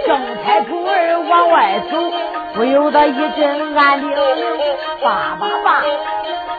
[0.06, 1.98] 正抬腿儿往外走，
[2.54, 4.16] 不由得一阵暗铃铃，
[5.02, 5.84] 爸爸爸，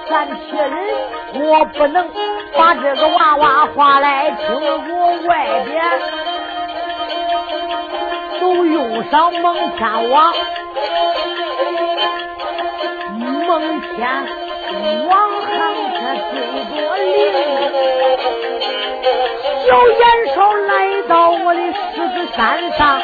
[0.08, 0.74] 咱铁人，
[1.34, 2.08] 我不能
[2.56, 4.46] 把这个娃娃话来听。
[4.56, 5.84] 我外边
[8.40, 10.32] 都用上蒙天王，
[13.18, 14.08] 蒙天
[15.08, 16.00] 网上可
[16.32, 16.34] 最
[16.70, 17.02] 多灵。
[19.66, 23.00] 小严少来到我的狮子山上，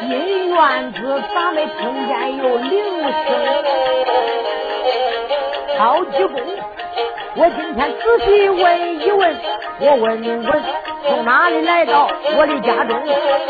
[0.00, 2.72] 进院子咋没听见有铃
[3.02, 3.12] 声？
[5.78, 6.42] 高济公，
[7.36, 9.36] 我今天仔细问一问，
[9.80, 10.62] 我问你问，
[11.06, 13.00] 从哪里来到我的家中？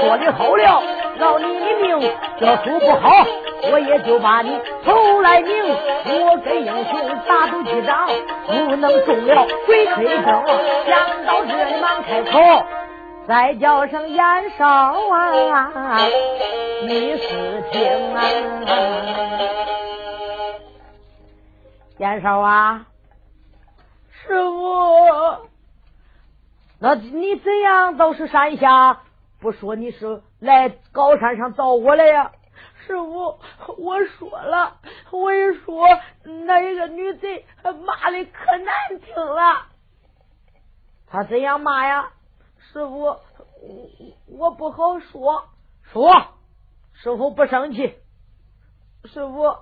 [0.01, 0.83] 说的好了，
[1.19, 3.27] 饶你的命；这书不好。
[3.71, 8.09] 我也就把你头来拧，我跟英雄打赌几仗，
[8.47, 10.27] 不能中了鬼吹灯。
[10.87, 12.67] 想到这里忙开口，
[13.27, 15.99] 再叫声严少啊，
[16.83, 18.23] 你是听啊？
[21.99, 22.87] 严少啊，
[24.11, 25.49] 师傅，
[26.81, 29.01] 那你怎样到是山下？
[29.41, 32.33] 不说你是来高山上找我来呀？
[32.87, 33.39] 师傅，
[33.78, 34.78] 我说了，
[35.11, 35.87] 我一说
[36.47, 39.66] 那一个女贼骂的可难听了。
[41.07, 42.12] 他怎样骂呀？
[42.59, 43.20] 师傅，我
[44.28, 45.49] 我不好说。
[45.93, 46.12] 说，
[46.93, 47.95] 师傅不生气。
[49.05, 49.57] 师傅，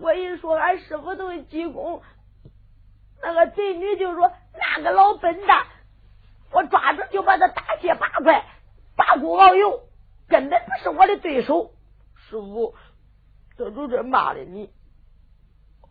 [0.00, 2.02] 我一说，俺师傅都是济公，
[3.22, 4.30] 那个贼女就说
[4.76, 5.66] ：“那个老笨蛋，
[6.52, 8.44] 我抓住就把他打卸八块，
[8.96, 9.80] 八股熬油，
[10.28, 11.72] 根本不是我的对手。”
[12.28, 12.74] 师傅，
[13.56, 14.70] 这都这骂的你。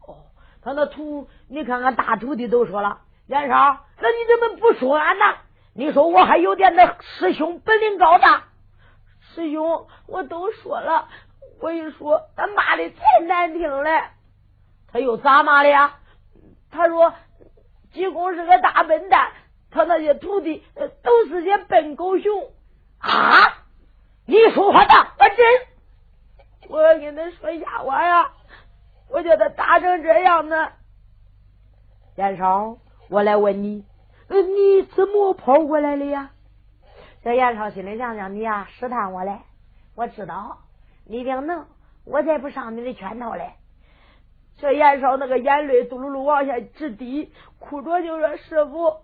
[0.05, 0.25] 哦，
[0.61, 5.25] 他那徒，你看看大徒弟都说了，连少，那你怎么不说俺呢？
[5.73, 8.43] 你说我还有点那师兄本领高大。
[9.33, 11.07] 师兄，我都说了，
[11.59, 14.11] 我一说他骂的太难听了。
[14.91, 15.99] 他又咋骂的呀？
[16.69, 17.13] 他说
[17.91, 19.31] 济公是个大笨蛋，
[19.71, 20.63] 他那些徒弟
[21.03, 22.51] 都是些笨狗熊
[22.99, 23.65] 啊！
[24.25, 25.45] 你说话呢，我真，
[26.69, 28.31] 我跟他说瞎话呀！
[29.09, 30.69] 我叫他打成这样呢。
[32.15, 32.77] 严少，
[33.09, 33.85] 我来问你，
[34.29, 36.31] 你怎么跑过来的呀？
[37.23, 39.39] 这严少心里想想，你呀试探我嘞，
[39.95, 40.59] 我知道
[41.05, 41.65] 你一定能，
[42.05, 43.53] 我才不上你的圈套嘞。
[44.57, 49.01] 这严少那个眼泪嘟噜噜往下直滴，哭着就说：“师傅，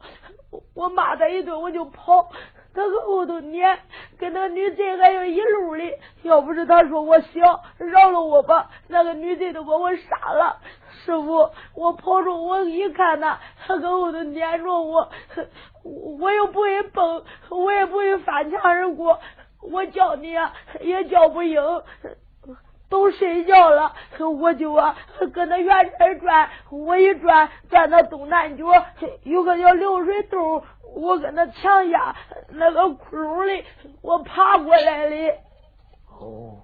[0.73, 2.31] 我骂他一顿我就跑，
[2.73, 3.79] 他搁后头撵，
[4.17, 5.93] 跟那女贼还有一路哩。
[6.23, 10.57] 要不是他说我小，饶了我吧，那个女贼都把我杀了。
[11.05, 15.09] 师傅，我跑着我一看他，他搁后头撵着我，
[16.19, 19.19] 我又不会蹦，我也不会翻墙而过，
[19.61, 21.61] 我叫你啊也叫不应。”
[22.93, 24.95] 都睡觉了，我就啊
[25.33, 28.65] 搁那圆圈转，我一转转到东南角，
[29.23, 30.63] 有个叫流水洞，
[30.93, 32.15] 我搁那墙下
[32.49, 33.65] 那个窟窿里，
[34.03, 35.15] 我爬过来的。
[36.07, 36.61] 哦，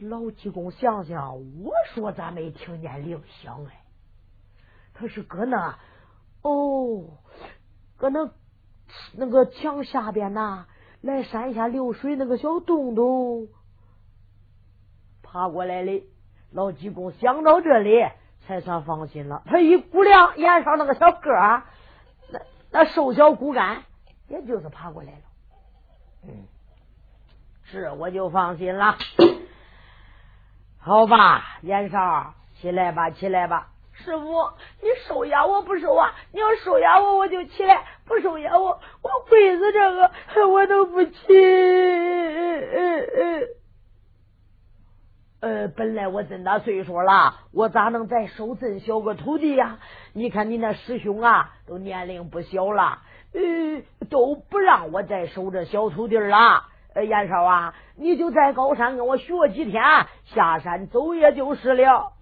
[0.00, 3.80] 老济公想想，我说咋没听见铃响哎？
[4.92, 5.78] 他是搁那
[6.42, 7.16] 哦，
[7.96, 8.28] 搁那
[9.16, 10.66] 那个墙下边呐。
[11.00, 13.48] 来山下流水那个小洞洞
[15.22, 16.02] 爬过来的，
[16.50, 18.04] 老济公想到这里
[18.46, 19.42] 才算放心了。
[19.46, 21.64] 他一估量，眼上那个小个儿，
[22.30, 22.40] 那
[22.70, 23.84] 那瘦小骨干，
[24.28, 25.18] 也就是爬过来了。
[26.24, 26.46] 嗯，
[27.64, 28.96] 是我就放心了。
[30.78, 33.68] 好吧，严少，起来吧，起来吧。
[34.04, 36.14] 师傅，你收押我不收啊？
[36.32, 40.10] 你要收押我，我就起来；不收押我，我跪子这个
[40.48, 41.12] 我都不起。
[45.40, 49.78] 呃，本来我这大岁数了，我咋能再收这么小个徒弟呀？
[50.12, 53.40] 你看你那师兄啊，都年龄不小了，呃，
[54.10, 56.64] 都不让我再收这小徒弟了。
[56.94, 59.82] 呃，严少啊，你就在高山跟我学几天，
[60.24, 62.12] 下山走也就是了。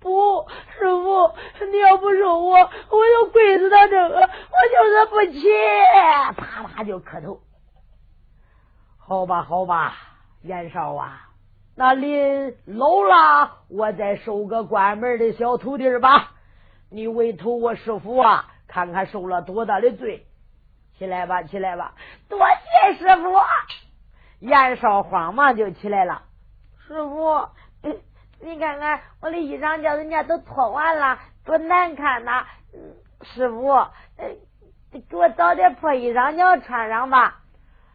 [0.00, 0.48] 不，
[0.78, 1.34] 师傅，
[1.70, 5.46] 你要不收我，我就跪死他这个，我就是不起，
[6.36, 7.40] 啪啪就磕头。
[8.98, 9.94] 好吧，好吧，
[10.42, 11.28] 严少啊，
[11.76, 16.32] 那临老了，我再收个关门的小徒弟吧。
[16.90, 20.26] 你委托我师傅啊，看看受了多大的罪。
[20.98, 21.94] 起来吧，起来吧，
[22.28, 23.32] 多谢师傅。
[24.40, 26.22] 严少慌忙就起来了，
[26.86, 27.48] 师傅。
[28.42, 32.46] 你看看我的衣裳，叫人家都脱完了，多难看呐！
[33.22, 33.86] 师傅，
[34.90, 37.40] 给我找点破衣裳，你要穿上吧。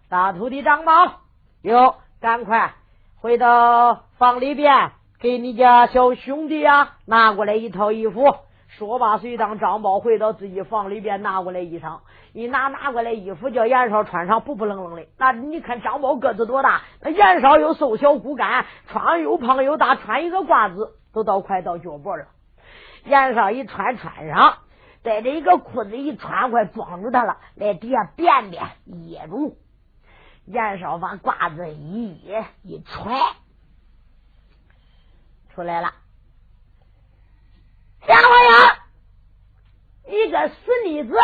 [0.07, 1.21] 大徒弟张宝，
[1.63, 2.73] 哟，赶快
[3.19, 8.35] 回到房里边，给你家小兄弟啊拿过来一套衣服。
[8.77, 11.99] 说罢，随当张宝回到自己房里边，拿过来衣裳，
[12.33, 15.07] 一拿拿过来衣服，叫严少穿上，不不愣愣的。
[15.17, 16.81] 那你看张宝个子多大？
[17.01, 22.27] 那严少又瘦小骨干，穿上又胖又大，穿一个褂子都到快到脚脖了。
[23.05, 24.57] 严少一穿穿上，
[25.03, 29.57] 带着一个裤子一穿，快装住他了，来底下便便掖住。
[30.45, 33.15] 严少把褂子一掖一揣，
[35.53, 35.93] 出来了。
[38.07, 38.27] 两位，
[40.35, 40.55] 个死
[40.85, 41.15] 妮子！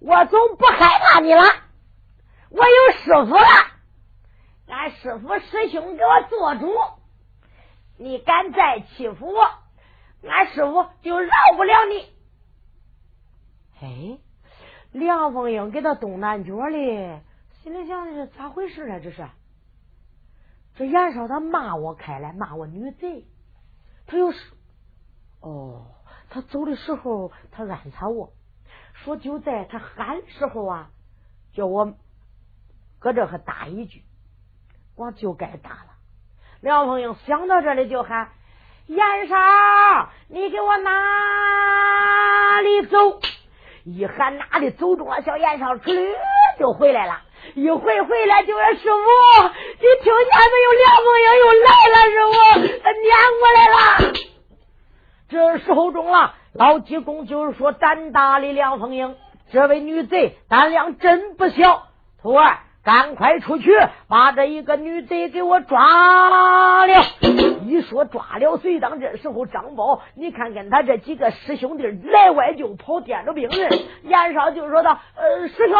[0.00, 1.42] 我总不害怕你了。
[2.50, 3.46] 我有师傅了，
[4.66, 6.72] 俺师傅师兄给我做主。
[7.96, 9.42] 你敢再欺负我，
[10.28, 12.12] 俺师傅就饶不了你。
[13.80, 14.18] 哎，
[14.92, 17.20] 梁凤英给他东南角里，
[17.62, 18.98] 心里想的是咋回事啊？
[19.02, 19.26] 这是
[20.76, 23.26] 这袁绍他骂我开来，骂我女贼，
[24.06, 24.38] 他又是。
[25.40, 25.86] 哦，
[26.34, 28.32] 他走的时候，他暗藏我
[29.04, 30.90] 说，就在他喊的时候啊，
[31.54, 31.94] 叫我
[32.98, 34.02] 搁这还打一句，
[34.96, 35.94] 我就该打了。
[36.60, 38.32] 梁凤英想到这里就喊
[38.88, 39.36] ：“燕少，
[40.26, 43.20] 你给我哪里走？”
[43.86, 46.16] 一喊哪里走中了，小燕少哧
[46.58, 47.22] 就回来了。
[47.54, 48.98] 一回回来就说：“师傅，
[49.44, 50.72] 你听见没有？
[50.82, 52.32] 梁凤英又来了，师傅，
[52.82, 53.06] 他撵
[53.38, 53.76] 过来了。”
[55.28, 59.16] 这时候中了，老济公就是说胆大的梁凤英，
[59.50, 61.84] 这位女贼胆量真不小。
[62.22, 63.70] 徒儿，赶快出去
[64.08, 67.04] 把这一个女贼给我抓了！
[67.66, 73.70] 一说抓了，随当这时候张宝，你看跟他这几个师兄弟来外就跑，颠着兵刃。
[74.04, 75.76] 严少就说道：“呃，师兄，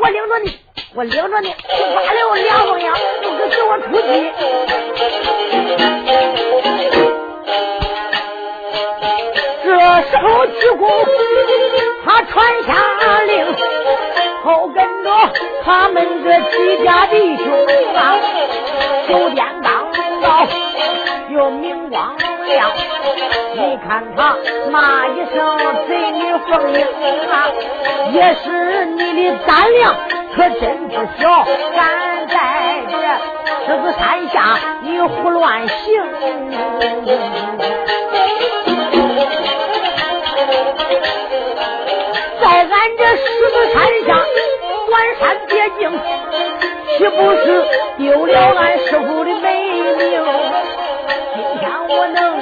[0.00, 0.58] 我领着你，
[0.94, 2.90] 我领着你，抓了梁凤英，
[3.22, 4.08] 你给我出去。”
[9.98, 10.88] 这时候，济公
[12.04, 12.72] 他传下
[13.26, 13.44] 令，
[14.44, 15.10] 后跟着
[15.64, 17.44] 他们这几家弟兄
[17.96, 18.14] 啊，
[19.08, 19.90] 九天刚
[20.22, 20.46] 到，
[21.30, 22.70] 又明光亮。
[23.56, 24.36] 你看他
[24.70, 26.86] 骂一声“贼女凤英”
[27.28, 27.50] 啊，
[28.12, 29.96] 也是你的胆量
[30.36, 31.44] 可真不小，
[31.74, 32.94] 敢在这
[33.66, 36.00] 狮子山下你胡乱行。
[42.40, 43.76] 在俺这狮子山
[44.06, 44.08] 下
[44.86, 45.82] 断山绝境，
[46.96, 47.44] 岂不是
[47.98, 49.96] 丢了俺师傅的美名？
[51.34, 52.40] 今天我能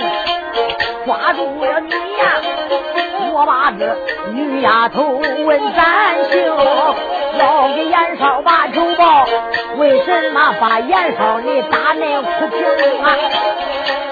[1.05, 2.25] 抓住了你呀，
[3.33, 3.97] 我把这
[4.33, 5.03] 女丫头
[5.45, 6.35] 问咱行，
[7.39, 9.27] 要给严少把仇报，
[9.77, 12.65] 为什么把严少你打那苦平
[13.03, 13.17] 啊？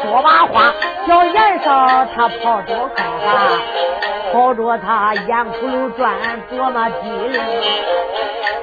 [0.03, 0.75] 说把话
[1.09, 3.63] 叫严少他跑多快啊！
[4.35, 6.13] 跑着他眼葫芦转，
[6.51, 7.41] 多么机灵。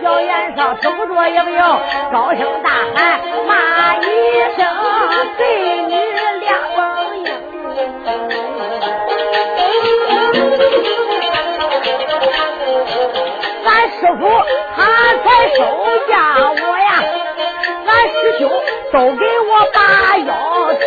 [0.02, 1.80] 小严少走着也不要
[2.12, 4.04] 高声大喊，骂一
[4.58, 4.68] 声
[5.38, 5.96] 贼女
[6.42, 7.26] 梁凤英。
[13.64, 14.28] 俺师傅
[14.76, 14.84] 他
[15.24, 15.60] 才收
[16.10, 16.14] 下
[16.52, 16.92] 我呀，
[17.88, 18.52] 俺师兄
[18.92, 19.80] 都给我把
[20.18, 20.30] 腰
[20.82, 20.84] 称。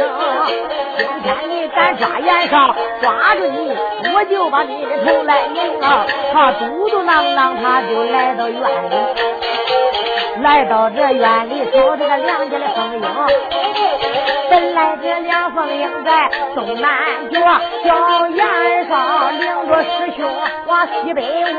[1.48, 3.72] 你敢抓严少，抓住你，
[4.14, 6.06] 我就把你的头来拧啊！
[6.32, 8.94] 他嘟嘟囔囔，他就来到院里，
[10.42, 13.02] 来到这院里找这个梁家的凤英。
[14.50, 16.90] 本来这梁凤英在东南
[17.30, 17.40] 角，
[17.84, 20.30] 叫严少领着师兄
[20.66, 21.54] 往西北屋。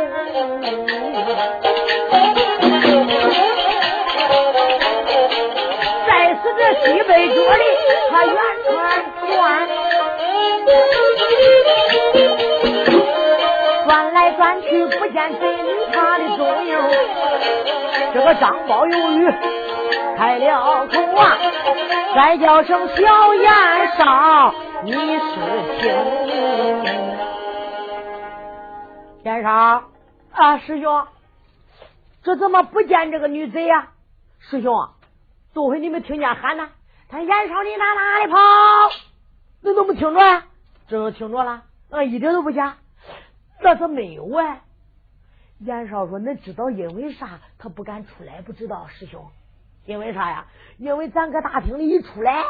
[6.08, 6.10] 在
[6.42, 7.64] 此这西北角里，
[8.12, 8.36] 他远
[8.70, 9.15] 川。
[9.36, 9.68] 转，
[13.86, 16.78] 转来转去不见贼女他的踪影。
[18.14, 19.30] 这个张宝有雨
[20.18, 21.38] 开了口啊，
[22.16, 23.52] 再叫声小燕
[23.98, 25.30] 少，你是
[25.82, 25.84] 听？
[29.24, 29.52] 严少
[30.32, 31.08] 啊，师兄，
[32.24, 33.90] 这怎么不见这个女贼呀？
[34.40, 34.88] 师兄，
[35.54, 36.70] 多会你没听见喊呢？
[37.10, 38.38] 他燕少，你哪哪里跑？
[39.66, 40.46] 那都没听着啊？
[40.88, 42.78] 这都听着了，啊，一点都不假。
[43.62, 44.62] 那他没有啊？
[45.58, 48.42] 严少说：“恁知道因为啥他不敢出来？
[48.44, 49.26] 不知道师兄，
[49.86, 50.46] 因为啥呀？
[50.78, 52.44] 因为咱搁大厅里一出来，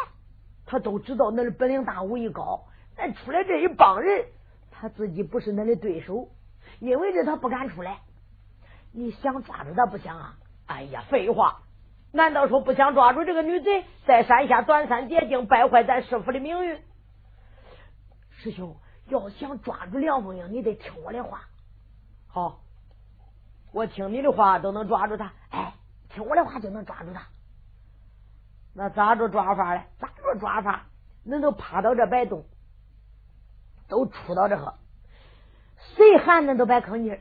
[0.65, 2.65] 他都知道恁的本领大武艺高。
[2.97, 4.25] 咱出来这一帮人，
[4.69, 6.27] 他自己不是恁的对手，
[6.79, 7.99] 因为这他不敢出来。
[8.91, 10.33] 你想抓住他不想啊？
[10.65, 11.61] 哎呀，废话！
[12.11, 16.77] 难道说不想抓住这个女贼，在山下断山绝境，败坏咱师傅的名誉？”
[18.45, 18.77] 师兄，
[19.07, 21.41] 要想抓住梁凤英，你得听我的话。
[22.27, 22.59] 好，
[23.71, 25.33] 我听你的话都能抓住他。
[25.49, 25.73] 哎，
[26.09, 27.23] 听我的话就能抓住他。
[28.75, 29.85] 那咋着抓法嘞？
[29.99, 30.85] 咋着抓法？
[31.25, 32.45] 恁都趴到这摆动，
[33.87, 34.75] 都出到这个，
[35.95, 37.19] 谁喊恁都别吭气。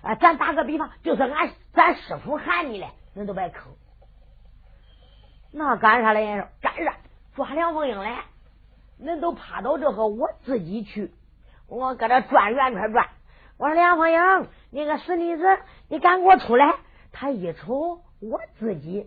[0.00, 3.58] 啊，咱打个比方，就是俺咱师傅喊你嘞，恁都别吭。
[5.50, 6.48] 那干啥嘞？
[6.62, 6.96] 干啥？
[7.34, 8.16] 抓梁凤英嘞？
[9.00, 11.12] 恁都趴到这个，我自己去，
[11.68, 13.08] 我搁这转圆圈转。
[13.58, 15.44] 我说梁凤英，你个死妮子，
[15.88, 16.74] 你敢给我出来？
[17.12, 19.06] 他一瞅我自己，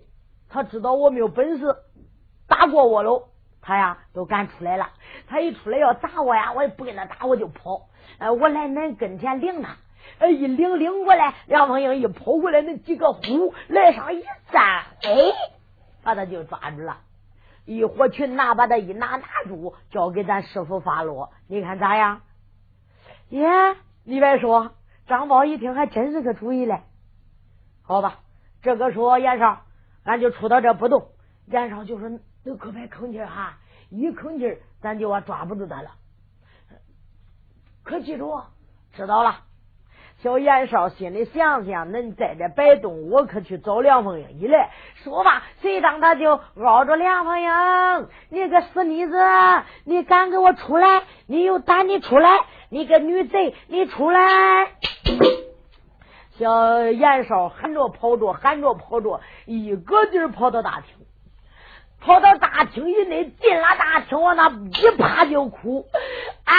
[0.49, 1.75] 他知道我没有本事，
[2.47, 3.25] 打过我喽。
[3.61, 4.89] 他呀都敢出来了。
[5.27, 7.89] 他一出来要打我呀，我也不跟他打，我就跑。
[8.17, 9.75] 呃，我来恁跟前领他，
[10.19, 15.33] 呃，一领领过来，梁凤英一跑过来，那几个呼来上一站，哎，
[16.03, 16.97] 把他就抓住了。
[17.70, 21.32] 一伙去拿把他一拿拿住，交给咱师傅发落。
[21.45, 22.22] 你看咋样？
[23.30, 23.47] 耶，
[24.03, 24.74] 你别说，
[25.05, 26.82] 张宝一听还真是个主意嘞。
[27.84, 28.22] 好吧，
[28.63, 29.61] 这个说严少，
[30.03, 31.09] 俺就出到这不动。
[31.45, 32.09] 严少就说
[32.43, 33.59] ：“你可别吭气哈，
[33.89, 35.91] 一吭气咱就抓不住他了。
[37.84, 38.41] 可记住，
[38.93, 39.43] 知道了。
[40.22, 44.28] 小严少心里想想，恁在这摆动，我可去找梁凤英。
[44.38, 44.70] 一来
[45.01, 47.49] 说吧，谁当他就熬着梁凤英，
[48.30, 49.17] 你个死妮子，
[49.86, 51.03] 你敢给我出来？
[51.26, 52.30] 你有胆你出来？
[52.70, 54.72] 你个女贼，你出来！
[56.38, 60.95] 小严少喊着跑着，喊着跑着，一个劲跑到大厅。
[62.01, 65.86] 跑到大厅以内，进了大厅，往那一趴就哭。
[66.43, 66.53] 啊！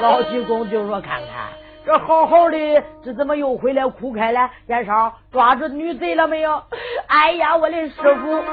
[0.00, 1.48] 老济公就说：“看看，
[1.84, 4.50] 这好好的，这怎么又回来哭开了？
[4.68, 6.62] 燕少抓住女贼了没有？
[7.08, 8.44] 哎呀，我的师傅！”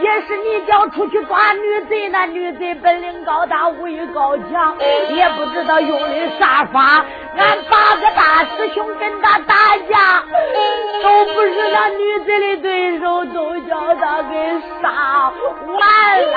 [0.00, 4.76] 也是你叫出去抓女贼，那女贼本领高大，武艺高强，
[5.14, 7.04] 也不知道用的啥法。
[7.36, 10.22] 俺八个大师兄跟他打架，
[11.88, 15.32] 女子的对手，都叫他给杀
[15.66, 15.78] 完
[16.22, 16.36] 了。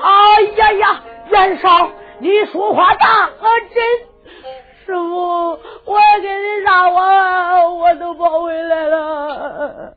[0.00, 3.30] 哎呀呀，袁绍，你说话大
[3.74, 3.84] 真。
[4.86, 9.94] 师傅，我给你杀我，我都跑回来了。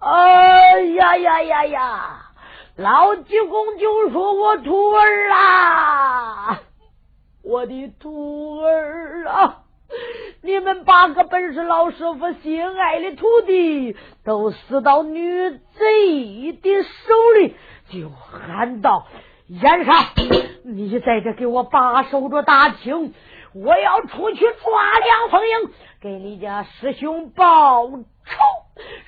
[0.00, 2.20] 哎呀呀呀呀！
[2.76, 6.58] 老济公就说我徒儿啊，
[7.44, 9.64] 我的徒儿啊，
[10.40, 17.54] 你们八个本是老师傅心爱的徒弟，都死到女贼的手里，
[17.90, 19.06] 就喊道
[19.46, 19.94] ：“燕上，
[20.64, 23.12] 你在这给我把守着大厅。”
[23.54, 25.70] 我要出去抓梁凤英，
[26.00, 28.02] 给你家师兄报仇。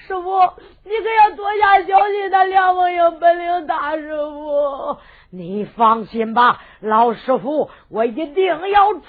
[0.06, 0.38] 师傅，
[0.84, 3.96] 你可要多加小心，那梁凤英本领大。
[3.96, 4.98] 师傅，
[5.30, 9.00] 你放心吧，老师傅，我一定要抓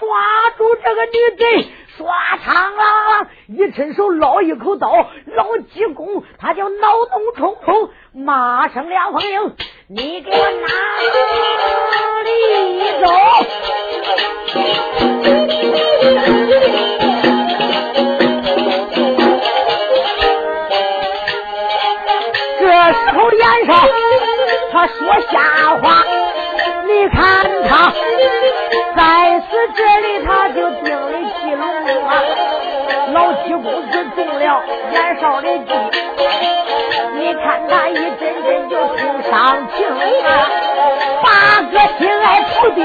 [0.58, 1.68] 住这个女贼。
[1.98, 2.06] 唰，
[2.44, 4.92] 长啷，一伸手捞一口刀，
[5.26, 9.56] 老济公他就脑洞冲冲，骂声梁凤英，
[9.88, 10.68] 你给我哪
[12.24, 12.30] 里
[13.02, 13.08] 走？
[22.60, 23.74] 这时候，严少
[24.72, 24.96] 他说
[25.32, 26.04] 瞎话，
[33.62, 35.74] 公子中了袁绍的计，
[37.18, 39.86] 你看他一阵阵就冲上情
[40.24, 40.28] 啊，
[41.24, 41.28] 八
[41.64, 42.80] 个心爱徒弟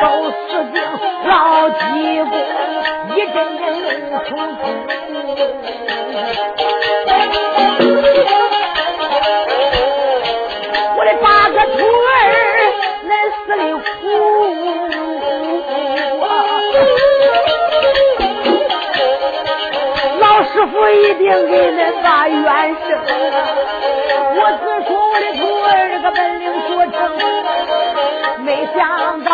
[0.00, 0.36] 都死
[0.72, 0.76] 定，
[1.24, 1.30] 老
[1.70, 1.74] 济
[2.24, 2.32] 公。
[3.14, 3.84] 一阵阵怒
[4.24, 4.60] 冲冲，
[20.76, 22.86] 不一定给恁把冤伸。
[24.38, 26.98] 我只说我的徒儿这个本领学成，
[28.44, 29.30] 没想到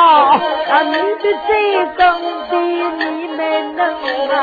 [0.68, 1.26] 那女贼
[1.96, 2.00] 更
[2.48, 3.42] 比你们。
[3.74, 4.34] 能啊！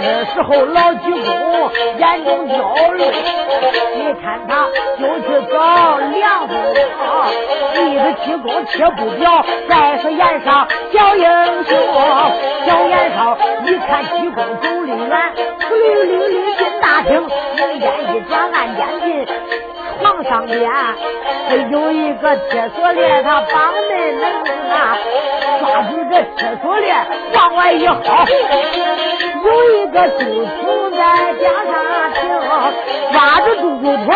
[0.00, 3.02] 这时候老济公眼中焦虑，
[3.94, 5.54] 你看他就去找
[5.96, 11.24] 梁凤英，一个济公且不表，再说眼上小英
[11.64, 11.72] 雄，
[12.66, 15.12] 小眼少一看济公走的远，
[15.88, 17.12] 绿绿绿进大厅，
[17.58, 19.26] 用眼一转，暗间进。
[20.02, 20.60] 床上边
[21.70, 24.24] 有一个铁锁链，他绑的能
[24.70, 24.98] 啊，
[25.60, 26.94] 抓住这铁锁链
[27.32, 27.94] 往外一薅，
[29.44, 31.72] 有一个竹筒在边上
[32.12, 32.20] 停，
[33.12, 34.06] 抓住竹竹筒，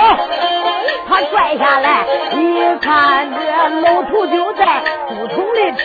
[1.08, 3.38] 他拽下来，一看这
[3.80, 5.78] 老头就在竹筒里吃。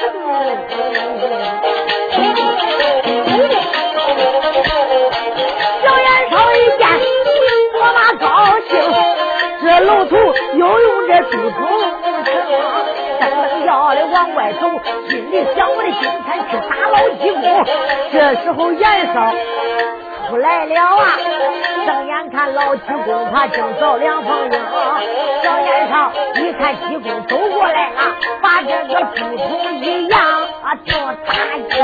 [9.83, 11.59] 这老头又用这竹筒
[12.07, 14.61] 噔噔叫的往外走，
[15.09, 17.43] 心里想：我的今天去打老济公。
[18.09, 19.33] 这时候严少
[20.29, 21.17] 出来了啊，
[21.85, 24.51] 瞪眼看老济公，他正找梁凤英。
[25.43, 30.17] 小严少一看济公走过来了，把这个竹筒一扬，
[30.61, 30.93] 啊，就
[31.25, 31.33] 打
[31.69, 31.75] 进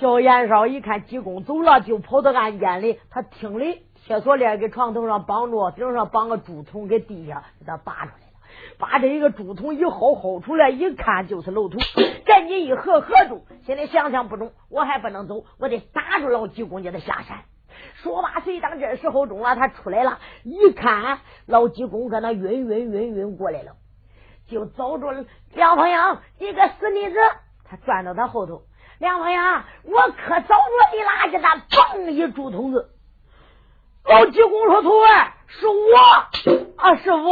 [0.00, 3.80] 小严少一看济公走了，就跑到暗间里，他听的。
[4.04, 8.32] 铁锁链给床头上绑着，顶上绑个竹筒，给地下给他拔出来了。
[8.78, 11.78] 把这一个竹筒一薅薅出来，一看就是漏土，
[12.26, 13.46] 赶紧一合合住。
[13.64, 17.44] 现在想想不中，我还不能走，我得打住老济公，叫他下山。
[18.02, 23.76] 说罢，谁当这时候中了，他出来了，一看老济公搁那晕晕晕晕过来了，
[24.48, 25.12] 就找着
[25.54, 25.96] 梁凤英，
[26.38, 27.16] 你个死妮子！
[27.64, 28.62] 他转到他后头。
[28.98, 29.38] 梁凤英，
[29.84, 31.30] 我可找着你了！
[31.30, 32.90] 给他嘣一竹筒子。
[34.04, 35.96] 老济公说：“徒儿，是我
[36.76, 37.30] 啊，师傅，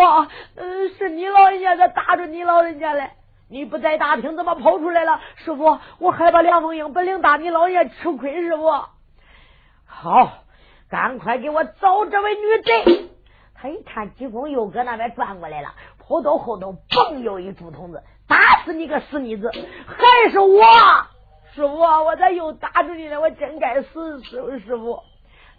[0.57, 3.11] 嗯，是你老人家在打着你老人家嘞。
[3.49, 5.21] 你不在大厅，怎么跑出来了？
[5.37, 8.41] 师傅，我害怕梁凤英本领大，你老人家吃亏。
[8.41, 8.71] 师傅，
[9.85, 10.45] 好，
[10.89, 13.11] 赶快给我找这位女贼。
[13.55, 19.51] 他一看济公又搁那边转过来了，跑到后头，嘣又一竹筒子，打死你个死妮子！
[19.87, 20.63] 还是我，
[21.53, 23.21] 师傅，我咋又打着你了？
[23.21, 25.03] 我真该死，师师傅。”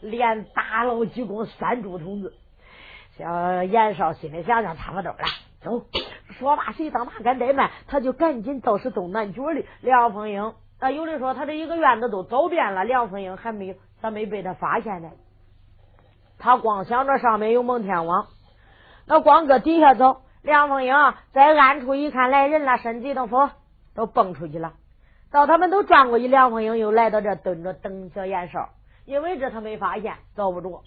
[0.02, 2.34] 连打老济公三柱筒子，
[3.18, 5.18] 小严少心里想想差不多了，
[5.62, 5.86] 走。
[6.40, 9.66] 说罢，谁当哪敢怠慢，他就赶紧到是东南角里。
[9.82, 15.12] 梁凤英啊，有的说他这一个院子都走遍了，梁凤英还没咋没被他发现呢？
[16.40, 18.26] 他光想着上面有蒙天王，
[19.06, 20.22] 那光搁底下走。
[20.42, 20.96] 梁凤英
[21.34, 23.52] 在暗处一看来人了，身体都，佛
[23.94, 24.74] 都蹦出去了。
[25.32, 28.70] 到他们都转过去，梁凤英又来到这蹲着等小严少。
[29.06, 30.84] 因为这他没发现，找不 着。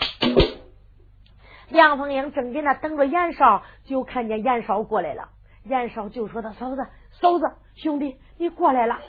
[1.70, 5.30] 梁凤英正在那等着严少，就看见严少过来了。
[5.64, 9.00] 严少就说：“他嫂子，嫂子，兄弟，你过来了。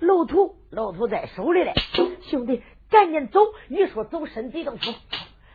[0.00, 1.72] 漏土，漏土在手里嘞。
[2.22, 3.40] 兄弟，赶紧走。
[3.68, 4.92] 一说走，身体动出，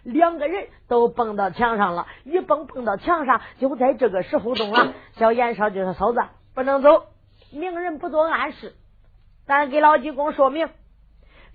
[0.04, 2.08] 两个人都蹦到墙上了。
[2.24, 4.94] 一蹦蹦到墙上，就在这个时候中了。
[5.18, 6.22] 小严少就说：嫂子，
[6.54, 7.08] 不能走，
[7.52, 8.76] 明人不做暗事，
[9.46, 10.70] 咱给老济公说明。”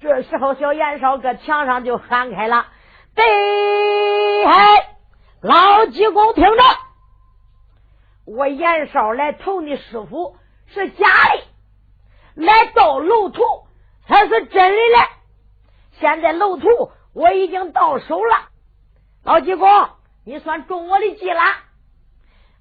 [0.01, 2.69] 这时候，小严少搁墙上就喊开了
[3.15, 3.23] ：“对，
[5.43, 6.63] 老济公听着，
[8.25, 10.37] 我严少来投你师傅
[10.69, 13.43] 是假的，来盗楼图
[14.07, 15.07] 才是真的嘞。
[15.99, 16.67] 现在楼图
[17.13, 18.49] 我已经到手了，
[19.23, 19.69] 老济公，
[20.25, 21.43] 你算中我的计了。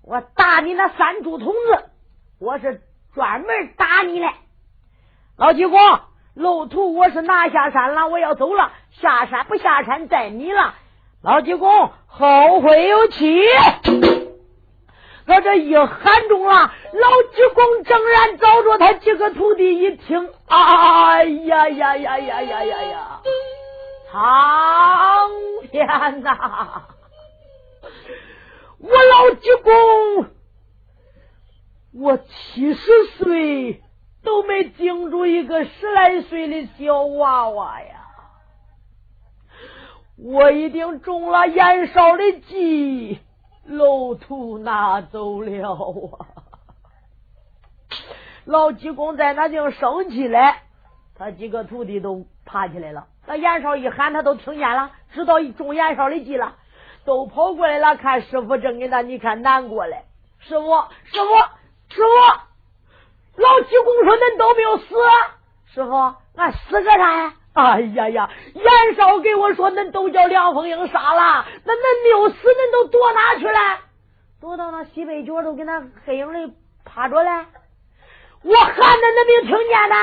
[0.04, 1.90] 我打你那三柱筒子，
[2.38, 2.82] 我是
[3.14, 4.30] 专门打你嘞，
[5.38, 5.80] 老济公。”
[6.34, 8.72] 路途我是拿下山了，我要走了。
[8.92, 10.76] 下山不下山，在你了。
[11.22, 13.44] 老济公后会有期。
[15.28, 23.22] 我这一喊中了，老济公正然找着他几个徒弟，一听，哎呀呀呀呀呀呀呀！
[24.12, 25.30] 苍
[25.70, 25.88] 天
[26.24, 26.84] 呐！
[28.80, 30.30] 我老济公，
[31.94, 33.84] 我七十岁。
[34.30, 37.96] 都没惊住一个十来岁的小娃娃呀！
[40.18, 43.20] 我一定中了严少的计，
[43.66, 46.28] 楼图拿走了啊！
[48.46, 50.58] 老济公在那就生气了，
[51.16, 53.08] 他几个徒弟都爬起来了。
[53.26, 56.56] 那严少一喊，他都听见了，知道中严少的计了，
[57.04, 60.04] 都跑过来了，看师傅正给他，你看难过嘞。
[60.38, 60.66] 师傅，
[61.06, 62.49] 师傅，师傅。
[63.40, 64.86] 老济公说：“恁都没有死，
[65.74, 67.34] 师傅，俺死个啥呀？
[67.54, 68.30] 哎呀呀！
[68.54, 73.80] 严少给我说，恁都叫梁凤英杀了，那恁没有死，恁都躲哪去了？
[74.42, 77.30] 躲到那西北角都给那黑影里趴着嘞。
[78.44, 79.96] 我喊恁，恁没听见呢？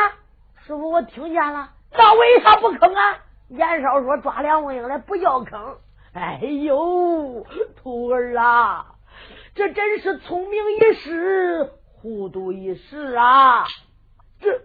[0.66, 3.18] 师傅，我听见了，那为啥不吭啊？
[3.49, 5.76] 严少说抓梁凤英来不叫吭。
[6.14, 7.47] 哎呦，
[7.82, 8.87] 徒儿啊，
[9.55, 11.70] 这真是聪明一时。”
[12.01, 13.66] 糊涂一时啊！
[14.40, 14.61] 这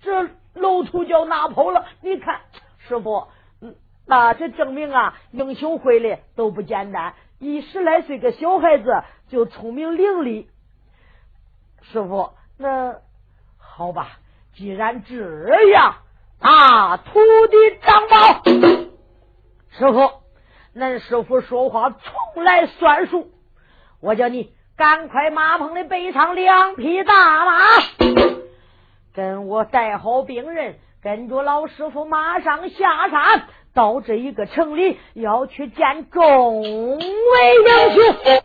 [0.00, 2.40] 这楼土叫拿跑了，你看
[2.78, 3.28] 师傅，
[3.60, 7.14] 嗯那这证明啊，英雄会的都不简单。
[7.38, 10.46] 一十来岁个小孩子就聪明伶俐。
[11.82, 12.96] 师傅，那
[13.58, 14.18] 好吧，
[14.54, 15.14] 既然这
[15.68, 15.96] 样，
[16.40, 18.42] 大徒弟张宝，
[19.70, 20.22] 师傅，
[20.74, 23.30] 恁师傅说话从来算数，
[24.00, 24.52] 我叫你。
[24.82, 27.60] 赶快马棚里背上两匹大马，
[29.14, 38.42] 跟我带好兵人，跟着老师傅马上下山，到这一个城里要去见众位英雄。